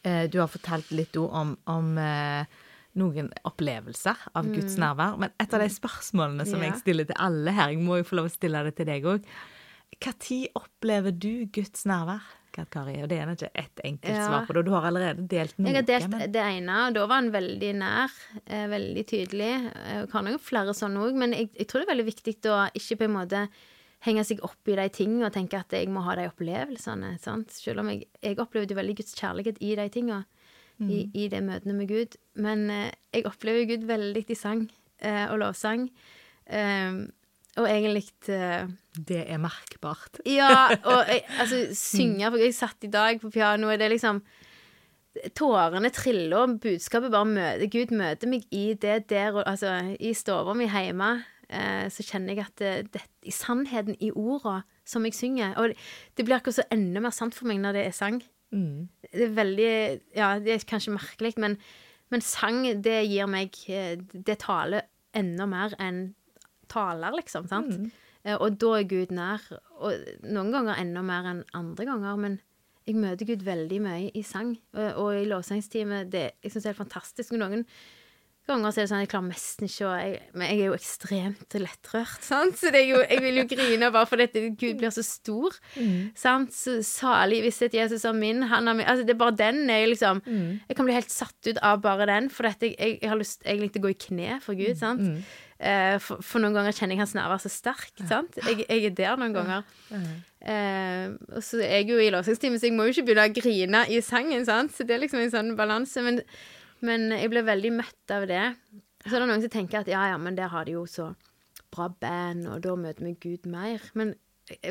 [0.04, 2.46] eh, du har fortalt litt om, om eh,
[2.96, 5.18] noen opplevelser av Guds nærvær.
[5.20, 6.64] Men et av de spørsmålene som Mm.
[6.64, 6.70] Ja.
[6.72, 9.04] jeg stiller til alle her, jeg må jo få lov å stille det til deg
[9.04, 9.24] òg.
[10.02, 13.02] Når opplever du Guds nærvær, Kari?
[13.04, 14.28] Og det er ikke ett enkelt Ja.
[14.28, 14.66] svar på det.
[14.66, 15.68] Du har allerede delt noe.
[15.72, 18.10] Jeg har delt men- det ene, og da var han veldig nær.
[18.48, 19.72] Eh, veldig tydelig.
[19.88, 22.72] Jeg har noen flere sånne òg, men jeg, jeg tror det er veldig viktig å
[22.74, 23.50] ikke på en måte
[24.06, 27.14] henge seg opp i de tingene og tenke at jeg må ha de opplevelsene.
[27.22, 27.54] Sant?
[27.54, 30.24] Selv om jeg, jeg opplevde jo veldig Guds kjærlighet i de tingene,
[30.82, 32.18] i, i de møtene med Gud.
[32.42, 34.64] Men eh, jeg opplever Gud veldig i sang
[35.06, 35.86] eh, og lovsang.
[36.50, 37.04] Eh,
[37.60, 38.64] og egentlig eh,
[38.96, 40.22] Det er merkbart.
[40.26, 44.24] ja, og jeg, altså, synge For jeg satt i dag på pianoet, det er liksom
[45.36, 50.14] Tårene triller, og budskapet bare møter Gud møter meg i det der, og, altså i
[50.16, 51.10] stua mi hjemme.
[51.52, 55.74] Eh, så kjenner jeg at det, det, i sannheten i orda som jeg synger Og
[56.16, 58.22] det, blir akkurat så enda mer sant for meg når det er sang.
[58.56, 58.88] Mm.
[59.12, 59.74] Det er veldig
[60.16, 61.58] Ja, det er kanskje merkelig, men,
[62.12, 64.88] men sang, det gir meg eh, Det taler
[65.18, 66.14] enda mer enn
[66.72, 67.50] taler, liksom.
[67.52, 67.76] sant?
[67.76, 67.92] Mm.
[68.38, 69.44] Og da er Gud nær.
[69.84, 72.22] Og noen ganger enda mer enn andre ganger.
[72.22, 72.38] Men
[72.88, 74.54] jeg møter Gud veldig mye i sang.
[74.78, 76.06] Og, og i lovsangstime.
[76.14, 77.36] Det, jeg syns det er helt fantastisk.
[77.36, 77.66] Noen
[78.52, 79.96] ganger så er det sånn jeg klarer nesten ikke å
[80.38, 82.58] Men jeg er jo ekstremt lettrørt, sant?
[82.60, 85.58] Så det jo, jeg vil jo grine bare fordi at Gud blir så stor.
[86.18, 86.56] Sant?
[86.56, 88.44] Så salig visshet Jesus er min.
[88.52, 88.88] Han er min.
[88.88, 92.10] Altså, det er bare den jeg liksom Jeg kan bli helt satt ut av bare
[92.10, 94.76] den, for jeg, jeg, jeg har lyst egentlig til å gå i kne for Gud.
[94.80, 95.24] sant?
[95.62, 98.02] Eh, for, for noen ganger kjenner jeg hans nærvær så sterkt.
[98.10, 98.38] sant?
[98.42, 99.68] Jeg, jeg er der noen ganger.
[100.42, 103.36] Eh, og så er jeg jo i lovsangstime, så jeg må jo ikke begynne å
[103.36, 104.46] grine i sangen.
[104.48, 104.74] sant?
[104.74, 106.02] Så det er liksom en sånn balanse.
[106.06, 106.22] Men,
[106.86, 108.44] men jeg ble veldig møtt av det.
[109.06, 111.12] Så er det noen som tenker at ja, ja, men der har de jo så
[111.72, 113.84] bra band, og da møter vi Gud mer.
[113.98, 114.16] Men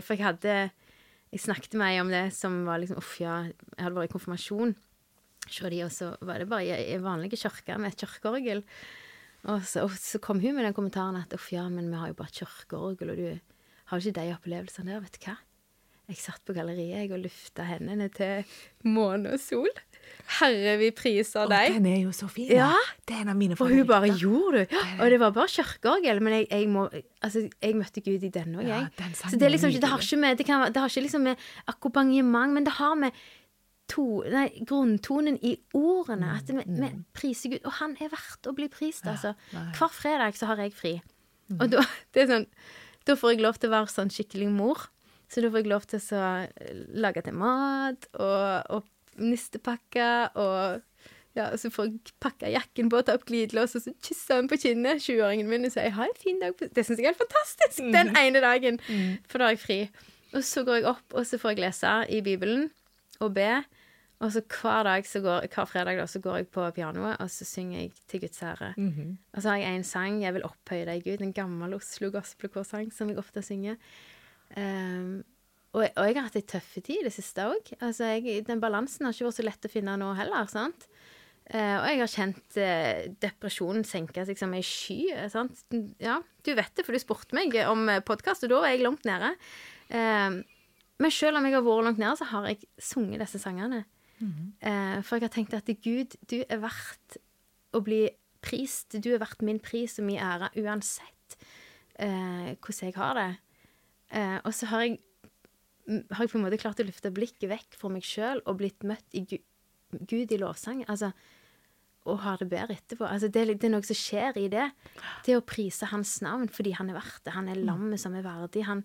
[0.03, 0.61] for jeg hadde
[1.31, 4.73] Jeg snakket ei om det som var liksom Uff, ja, jeg hadde vært i konfirmasjon.
[5.47, 8.65] Så de, og så var det bare i vanlige kirker med et kirkeorgel.
[9.47, 12.11] Og så, og så kom hun med den kommentaren at uff, ja, men vi har
[12.11, 13.29] jo bare et kirkeorgel, og du
[13.91, 15.37] har jo ikke de opplevelsene der, vet du hva?
[16.11, 18.43] Jeg satt på galleriet jeg, og lufta hendene til
[18.91, 19.71] måne og sol.
[20.39, 21.75] Herre, vi priser Og deg.
[21.75, 22.51] den er jo så fin.
[22.55, 22.71] Ja.
[23.07, 24.83] Det er en av mine Og hun bare gjorde det.
[25.01, 26.21] Og det var bare kirkeorgel.
[26.23, 26.85] Men jeg, jeg, må,
[27.23, 29.99] altså, jeg møtte Gud i den òg, Ja, den Så det, er liksom, det har
[30.05, 33.11] ikke med Det, kan, det har ikke liksom med akkompagnement, men det har med
[33.91, 36.37] to, nei, grunntonen i ordene.
[36.39, 37.65] At vi, vi priser Gud.
[37.67, 39.35] Og han er verdt å bli prist, altså.
[39.51, 40.95] Ja, Hver fredag så har jeg fri.
[41.59, 41.83] Og da,
[42.15, 42.47] det sånn,
[43.09, 44.87] da får jeg lov til å være sånn skikkelig mor.
[45.31, 46.23] Så da får jeg lov til å så
[47.03, 48.89] lage til mat og, og
[49.21, 50.81] nistepakke og
[51.39, 54.59] ja, så får jeg pakke jakken på, ta opp glidelås og så kysse han på
[54.59, 56.69] kinnet, 20-åringen min, og si 'ha en fin dag'.
[56.75, 58.81] Det syns jeg er helt fantastisk den ene dagen,
[59.29, 59.81] for da har jeg fri.
[60.35, 62.71] Og så går jeg opp, og så får jeg lese i Bibelen
[63.21, 63.63] og be.
[64.21, 67.31] Og så hver dag, så går, hver fredag da, så går jeg på pianoet, og
[67.31, 68.75] så synger jeg til Guds ære.
[69.33, 72.93] Og så har jeg en sang, 'Jeg vil opphøye deg, Gud', en gammel Oslo gospelkorsang
[72.93, 73.77] som jeg ofte synger.
[74.57, 75.25] Um,
[75.75, 77.73] og, jeg, og jeg har hatt ei tøff tid i det siste òg.
[77.81, 80.47] Altså, jeg- den balansen har ikke vært så lett å finne nå heller.
[80.51, 80.87] sant?
[81.51, 85.11] Eh, og jeg har kjent eh, depresjonen senke seg som ei sky.
[85.13, 85.65] eh, sant?
[85.99, 89.05] Ja, du vet det, for du spurte meg om podkast, og da var jeg langt
[89.05, 89.33] nede.
[89.91, 90.43] Eh,
[91.01, 93.85] men selv om jeg har vært langt nede, så har jeg sunget disse sangene.
[94.63, 97.17] Eh, for jeg har tenkt at Gud, du er verdt
[97.73, 98.11] å bli
[98.43, 99.01] prist.
[99.01, 101.37] Du er verdt min pris og min ære uansett
[101.99, 103.31] eh, hvordan jeg har det.
[104.13, 104.99] Eh, og så har jeg,
[105.91, 108.87] har jeg på en måte klart å løfte blikket vekk fra meg sjøl og blitt
[108.87, 109.45] møtt i Gud,
[110.07, 110.85] Gud i lovsang.
[110.91, 111.11] Altså,
[112.09, 113.05] og har det bedre etterpå.
[113.05, 114.71] Altså, det, det er noe som skjer i det.
[115.27, 117.35] Det å prise hans navn fordi han er verdt det.
[117.37, 118.65] Han er lammet som er verdig.
[118.69, 118.81] Han,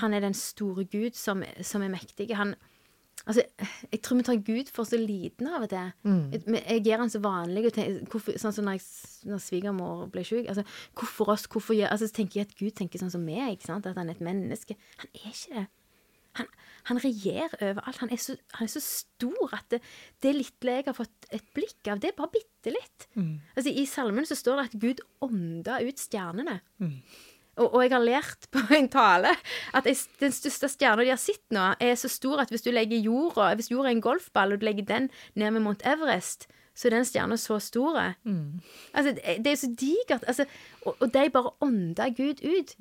[0.00, 2.32] han er den store Gud som, som er mektig.
[2.34, 2.56] Han,
[3.30, 3.44] altså,
[3.92, 5.94] jeg tror vi tar Gud for så liten av og til.
[6.34, 7.64] Jeg, jeg gjør han så vanlig.
[7.78, 10.50] Tenker, hvorfor, sånn som når, jeg, når svigermor ble syk.
[10.50, 10.66] Altså,
[10.98, 11.46] hvorfor oss?
[11.46, 13.54] Hvorfor gjør altså, Så tenker jeg at Gud tenker sånn som meg.
[13.54, 13.86] Ikke sant?
[13.86, 14.74] At han er et menneske.
[15.04, 15.68] Han er ikke det.
[16.38, 16.48] Han,
[16.88, 18.00] han regjerer overalt.
[18.02, 19.80] Han er så, han er så stor at det,
[20.24, 23.08] det lille jeg har fått et blikk av, det er bare bitte litt.
[23.56, 26.60] Altså, I salmen så står det at Gud ånda ut stjernene.
[27.58, 29.32] Og, og jeg har lært på en tale
[29.74, 32.70] at jeg, den største stjerna de har sett nå, er så stor at hvis du
[32.70, 36.46] legger jorda Hvis jorda er en golfball, og du legger den ned med Mount Everest,
[36.78, 37.98] så er den stjerna så stor.
[38.94, 40.22] Altså, det det er så digert.
[40.30, 40.46] Altså,
[40.86, 42.76] og, og de bare ånder Gud ut.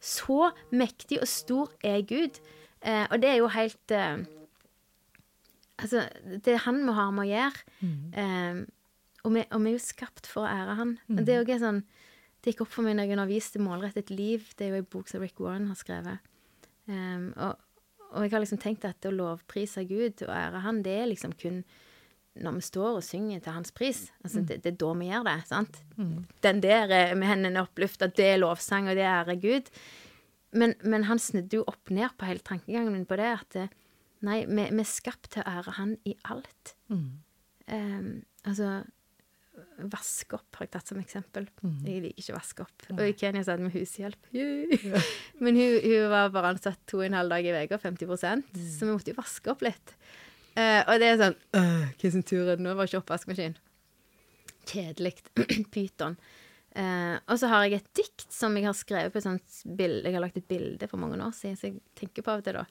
[0.00, 2.36] Så mektig og stor er Gud.
[2.80, 4.22] Eh, og det er jo helt eh,
[5.80, 6.02] Altså,
[6.44, 7.64] det er han vi har med å gjøre.
[8.20, 8.58] Eh,
[9.24, 10.94] og, vi, og vi er jo skapt for å ære han.
[11.14, 11.82] Og det er jo sånn
[12.40, 14.44] Det gikk opp for meg når jeg underviste Målrettet liv.
[14.56, 16.20] Det er jo ei bok som Rick Warren har skrevet.
[16.88, 17.56] Um, og,
[18.10, 21.36] og jeg har liksom tenkt at å lovprise Gud og ære han, det er liksom
[21.38, 21.60] kun
[22.40, 24.04] når vi står og synger til hans pris.
[24.24, 25.36] Altså, det, det er da vi gjør det.
[25.48, 25.80] sant?
[26.46, 29.70] Den der eh, med hendene opplufta, det er lovsang, og det ærer ære Gud.
[30.52, 33.28] Men, men han snudde jo opp ned på hele tankegangen min på det.
[33.42, 33.66] At det,
[34.26, 36.74] nei, vi, vi er skapt til å ære han i alt.
[36.90, 38.80] Um, altså
[39.92, 41.46] Vaske opp har jeg tatt som eksempel.
[41.84, 42.84] Jeg liker ikke å vaske opp.
[42.94, 44.28] Og i Kenya så hadde vi hushjelp.
[44.32, 45.04] Yeah.
[45.44, 48.86] Men hun, hun var bare ansatt to og en halv dag i uka, 50 så
[48.86, 49.94] vi måtte jo vaske opp litt.
[50.56, 52.72] Uh, og det er sånn Hva sin tur er det nå?
[52.78, 53.58] Var ikke oppvaskmaskin.
[54.70, 55.14] Kjedelig.
[55.74, 56.16] Pyton.
[56.78, 60.06] Eh, og så har jeg et dikt som jeg har skrevet på et sånt bilde.
[60.06, 62.46] Jeg har lagt et bilde for mange år siden, så jeg tenker på av og
[62.46, 62.66] til da.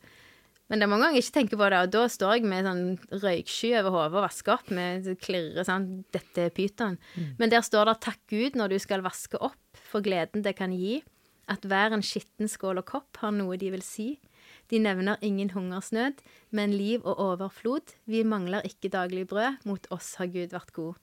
[0.70, 2.68] Men det er mange ganger jeg ikke tenker på det, og da står jeg med
[2.68, 7.00] sånn røyksky over hodet og vasker opp med klirre sånn Dette er pyton.
[7.42, 10.72] Men der står det 'takk Gud når du skal vaske opp, for gleden det kan
[10.72, 11.02] gi',
[11.50, 14.20] at hver en skitten skål og kopp har noe de vil si.
[14.70, 17.96] De nevner ingen hungersnød, men liv og overflod.
[18.06, 20.96] Vi mangler ikke daglig brød, mot oss har Gud vært god.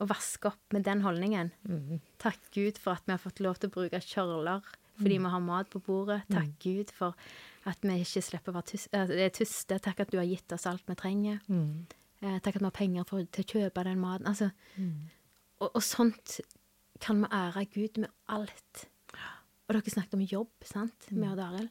[0.00, 1.50] Å vaske opp med den holdningen.
[2.18, 4.62] Takk Gud for at vi har fått lov til å bruke kjørler
[5.00, 6.22] fordi vi har mat på bordet.
[6.28, 7.14] Takk Gud for
[7.68, 9.78] at vi ikke slipper å være tus eh, er tyste.
[9.80, 11.38] Takk at du har gitt oss alt vi trenger.
[12.20, 14.26] Eh, takk at vi har penger for, til å kjøpe den maten.
[14.28, 14.50] Altså,
[15.60, 16.40] og, og sånt
[17.00, 18.86] kan vi ære Gud med alt.
[19.68, 21.70] Og dere snakket om jobb, sant, med Odd Arild.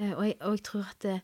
[0.00, 1.20] Eh, og, og jeg tror at det,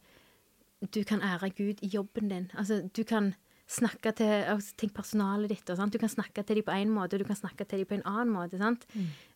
[0.94, 2.50] du kan ære Gud i jobben din.
[2.56, 3.34] Altså, du kan
[3.66, 5.64] snakke til altså, Tenk personalet ditt.
[5.70, 5.92] Og, sant?
[5.92, 7.96] Du kan snakke til dem på én måte, og du kan snakke til dem på
[7.98, 8.58] en annen måte.
[8.60, 8.86] Sant?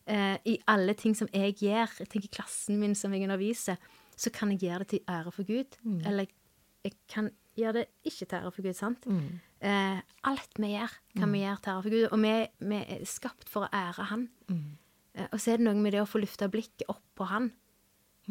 [0.07, 3.77] Eh, I alle ting som jeg gjør, jeg tenker klassen min som jeg underviser,
[4.15, 5.77] så kan jeg gjøre det til ære for Gud.
[6.05, 6.33] Eller jeg,
[6.83, 8.73] jeg kan gjøre det ikke til ære for Gud.
[8.73, 9.07] sant?
[9.61, 12.05] Eh, alt vi gjør, kan vi gjøre til ære for Gud.
[12.11, 12.35] Og vi,
[12.71, 14.29] vi er skapt for å ære Han.
[15.13, 17.51] Eh, og så er det noe med det å få løfta blikket opp på Han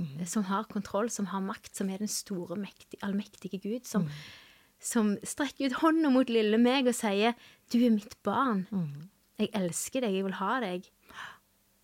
[0.01, 4.09] eh, som har kontroll, som har makt, som er den store, mektige, allmektige Gud, som,
[4.81, 7.35] som strekker ut hånda mot lille meg og sier
[7.71, 8.67] 'Du er mitt barn.
[9.39, 10.15] Jeg elsker deg.
[10.15, 10.89] Jeg vil ha deg'.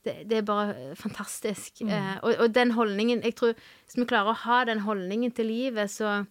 [0.05, 1.83] Det, det er bare fantastisk.
[1.83, 3.55] Eh, og, og den holdningen jeg tror,
[3.85, 6.25] Hvis vi klarer å ha den holdningen til livet, så,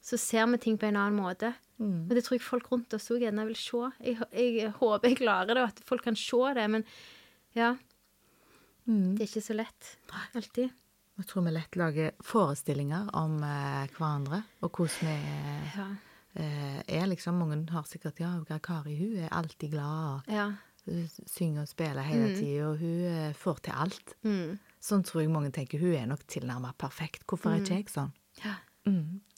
[0.00, 1.54] så ser vi ting på en annen måte.
[2.08, 3.90] Og det tror jeg folk rundt oss òg gjerne vil se.
[4.02, 6.70] Jeg, jeg håper jeg klarer det, og at folk kan se det.
[6.70, 6.84] Men
[7.54, 7.76] ja.
[8.86, 9.98] Det er ikke så lett
[10.34, 10.70] alltid.
[11.18, 15.16] Jeg tror vi lett lager forestillinger om eh, hverandre, og hvordan vi
[15.74, 15.86] Ja.
[16.38, 20.52] eh, er liksom Mange har sikkert Ja, Kari hun er alltid glad, og ja.
[20.86, 24.14] hun synger og spiller hele tida, og hun eh, får til alt.
[24.80, 25.80] Sånn tror jeg mange tenker.
[25.82, 27.24] Hun er nok tilnærmet perfekt.
[27.26, 28.12] Hvorfor er ikke jeg sånn?
[28.44, 28.54] Ja.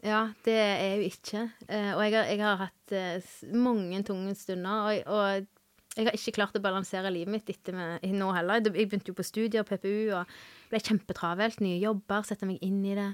[0.05, 1.41] Ja, det er jo ikke.
[1.67, 5.49] Eh, og jeg har, jeg har hatt eh, mange tunge stunder, og, og
[5.97, 8.61] jeg har ikke klart å balansere livet mitt etter med, nå heller.
[8.63, 10.35] Jeg begynte jo på studier, PPU, og
[10.71, 11.63] ble kjempetravelt.
[11.65, 13.09] Nye jobber, sette meg inn i det.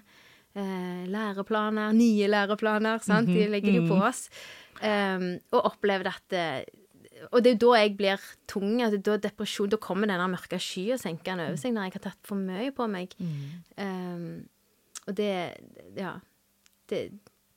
[0.57, 3.29] Eh, læreplaner, nye læreplaner, sant.
[3.33, 4.27] De legger det jo på oss.
[4.77, 6.67] Um, og opplevde at eh,
[7.33, 8.75] Og det er jo da jeg blir tung.
[8.85, 12.29] Altså, da depresjon, da kommer denne mørke skya senkende over seg når jeg har tatt
[12.29, 13.17] for mye på meg.
[13.81, 14.45] Um,
[15.07, 15.33] og det
[15.97, 16.19] Ja.
[16.87, 17.09] Det,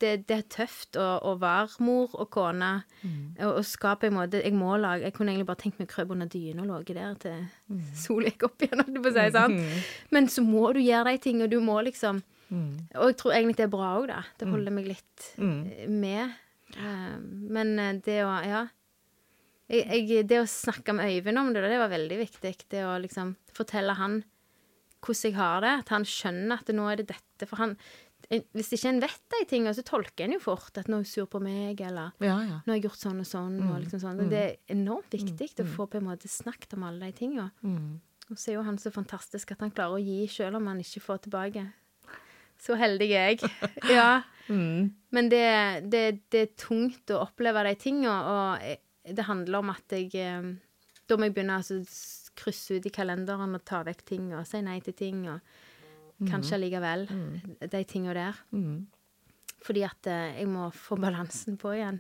[0.01, 2.71] det, det er tøft å, å være mor og kone
[3.03, 5.93] og, og skape en måte Jeg må lage Jeg kunne egentlig bare tenkt meg å
[5.93, 9.15] krøpe under dyna og ligge der til sola gikk opp igjen, holdt jeg på å
[9.17, 9.25] si.
[9.35, 9.85] sant?
[10.15, 12.23] Men så må du gjøre de tingene, og du må liksom
[12.97, 14.23] Og jeg tror egentlig det er bra òg, da.
[14.39, 16.35] Det holder meg litt eh, med.
[16.73, 17.17] Uh,
[17.53, 18.65] men eh, det å Ja.
[19.69, 22.55] Jeg, jeg, det å snakke med Øyvind om det, det var veldig viktig.
[22.73, 24.23] Det å liksom fortelle han
[25.05, 25.73] hvordan jeg har det.
[25.83, 27.45] At han skjønner at nå er det dette.
[27.45, 27.75] For han
[28.29, 31.09] Hvis ikke en vet de tingene, så tolker en jo fort at nå er hun
[31.09, 32.59] sur på meg, eller Ja, ja.
[32.61, 33.55] nå har jeg gjort sånn og sånn.
[33.65, 34.21] Og liksom sånn.
[34.29, 37.49] Det er enormt viktig å få på en måte snakket om alle de tingene.
[38.29, 40.79] Og så er jo han så fantastisk at han klarer å gi selv om han
[40.83, 41.63] ikke får tilbake.
[42.61, 43.49] Så heldig er jeg.
[43.97, 44.21] Ja.
[44.49, 46.03] Men det, det,
[46.33, 50.47] det er tungt å oppleve de tingene, og det handler om at jeg eh,
[51.07, 51.77] Da må jeg begynne å altså,
[52.37, 55.39] krysse ut i kalenderen og ta vekk ting og si nei til ting, og
[56.27, 57.07] kanskje allikevel.
[57.71, 58.33] De tingene der.
[59.63, 61.99] Fordi at eh, jeg må få balansen på igjen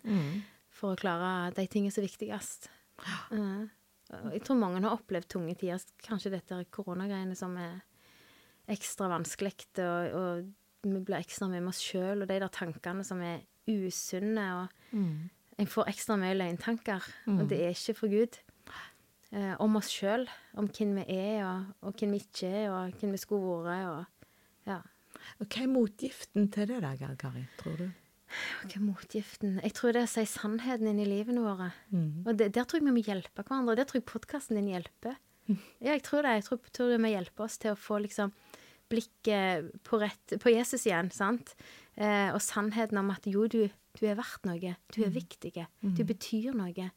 [0.69, 2.69] for å klare de tingene som er viktigst.
[4.09, 5.77] Eh, jeg tror mange har opplevd tunge tider.
[6.01, 7.75] Kanskje dette er koronagreiene som er
[8.67, 10.47] ekstra vanskelig, og, og
[10.81, 14.47] vi blir ekstra med oss sjøl, og de der tankene som er usunne.
[14.63, 14.97] og
[15.59, 18.39] en får ekstra mye løgntanker, og det er ikke for Gud.
[19.29, 20.25] Eh, om oss sjøl,
[20.57, 23.89] om hvem vi er, og, og hvem vi ikke er, og hvem vi skulle vært.
[23.93, 24.29] Og,
[24.69, 24.79] ja.
[25.37, 27.87] Og hva er motgiften til det da, Kari, tror du?
[28.63, 29.59] Hva er motgiften?
[29.61, 31.71] Jeg tror det er å si sannheten inn i livene våre.
[32.25, 33.77] Og det, der tror jeg vi må hjelpe hverandre.
[33.77, 35.17] Der tror jeg podkasten din hjelper.
[35.81, 36.35] Ja, jeg tror det.
[36.39, 38.33] Jeg tror, tror det må hjelpe oss til å få liksom
[38.89, 41.55] blikket på, rett, på Jesus igjen, sant?
[41.99, 43.67] Eh, og sannheten om at jo, du,
[43.99, 44.75] du er verdt noe.
[44.95, 45.53] Du er viktig.
[45.81, 46.89] Du betyr noe.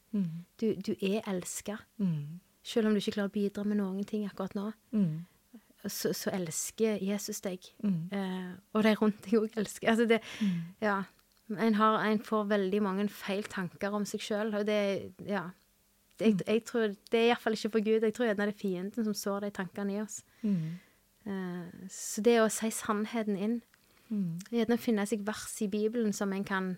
[0.61, 1.77] Du, du er elska.
[2.63, 4.69] Selv om du ikke klarer å bidra med noen ting akkurat nå,
[5.83, 7.59] så, så elsker Jesus deg.
[8.15, 9.89] Eh, og de rundt deg òg elsker.
[9.91, 10.21] Altså det
[10.81, 11.01] Ja.
[11.59, 15.49] En, har, en får veldig mange feil tanker om seg sjøl, og det Ja.
[16.19, 18.03] Det, jeg, jeg tror, det er iallfall ikke for Gud.
[18.05, 20.19] Jeg tror gjerne det er fienden som sår de tankene i oss.
[20.45, 20.77] Eh,
[21.23, 23.61] så det å si sannheten inn
[24.53, 26.73] Gjerne finne seg vers i Bibelen som en kan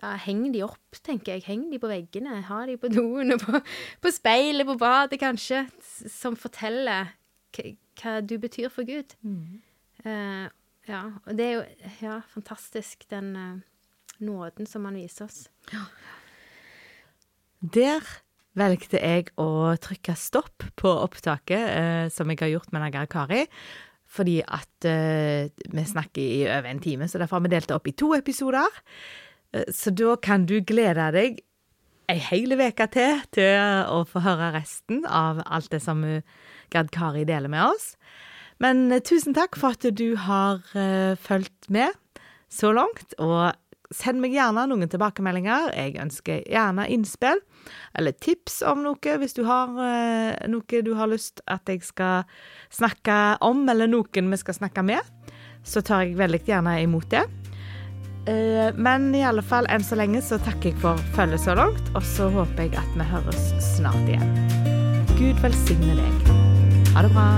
[0.00, 1.44] ja, Henge de opp, tenker jeg.
[1.46, 2.40] Heng de på veggene.
[2.48, 3.60] Ha de på doen og på,
[4.02, 5.64] på speilet på badet, kanskje.
[6.10, 7.12] Som forteller
[7.54, 9.14] hva, du betyr for Gud.
[10.02, 10.48] Eh,
[10.90, 11.62] ja, og det er jo
[12.02, 13.62] ja, fantastisk, den uh,
[14.18, 15.46] nåden som han viser oss.
[17.62, 18.02] Der
[18.58, 23.44] valgte jeg å trykke stopp på opptaket, eh, som jeg har gjort med Nagar Kari.
[24.14, 27.76] Fordi at eh, vi snakker i over en time, så derfor har vi delt det
[27.76, 28.78] opp i to episoder.
[29.52, 31.42] Eh, så da kan du glede deg
[32.12, 36.22] ei hel uke til til å få høre resten av alt det som eh,
[36.74, 37.94] Gerd Kari deler med oss.
[38.62, 41.96] Men eh, tusen takk for at du har eh, fulgt med
[42.54, 43.56] så langt, og
[43.92, 45.72] send meg gjerne noen tilbakemeldinger.
[45.76, 47.42] Jeg ønsker gjerne innspill
[47.96, 52.28] eller tips om noe, hvis du har eh, noe du har lyst at jeg skal
[52.72, 55.00] snakke om, eller noen vi skal snakke med,
[55.64, 57.24] så tar jeg veldig gjerne imot det.
[58.26, 61.92] Eh, men i alle fall, enn så lenge så takker jeg for følget så langt,
[61.94, 64.36] og så håper jeg at vi høres snart igjen.
[65.14, 66.34] Gud velsigne deg.
[66.94, 67.28] Ha det bra.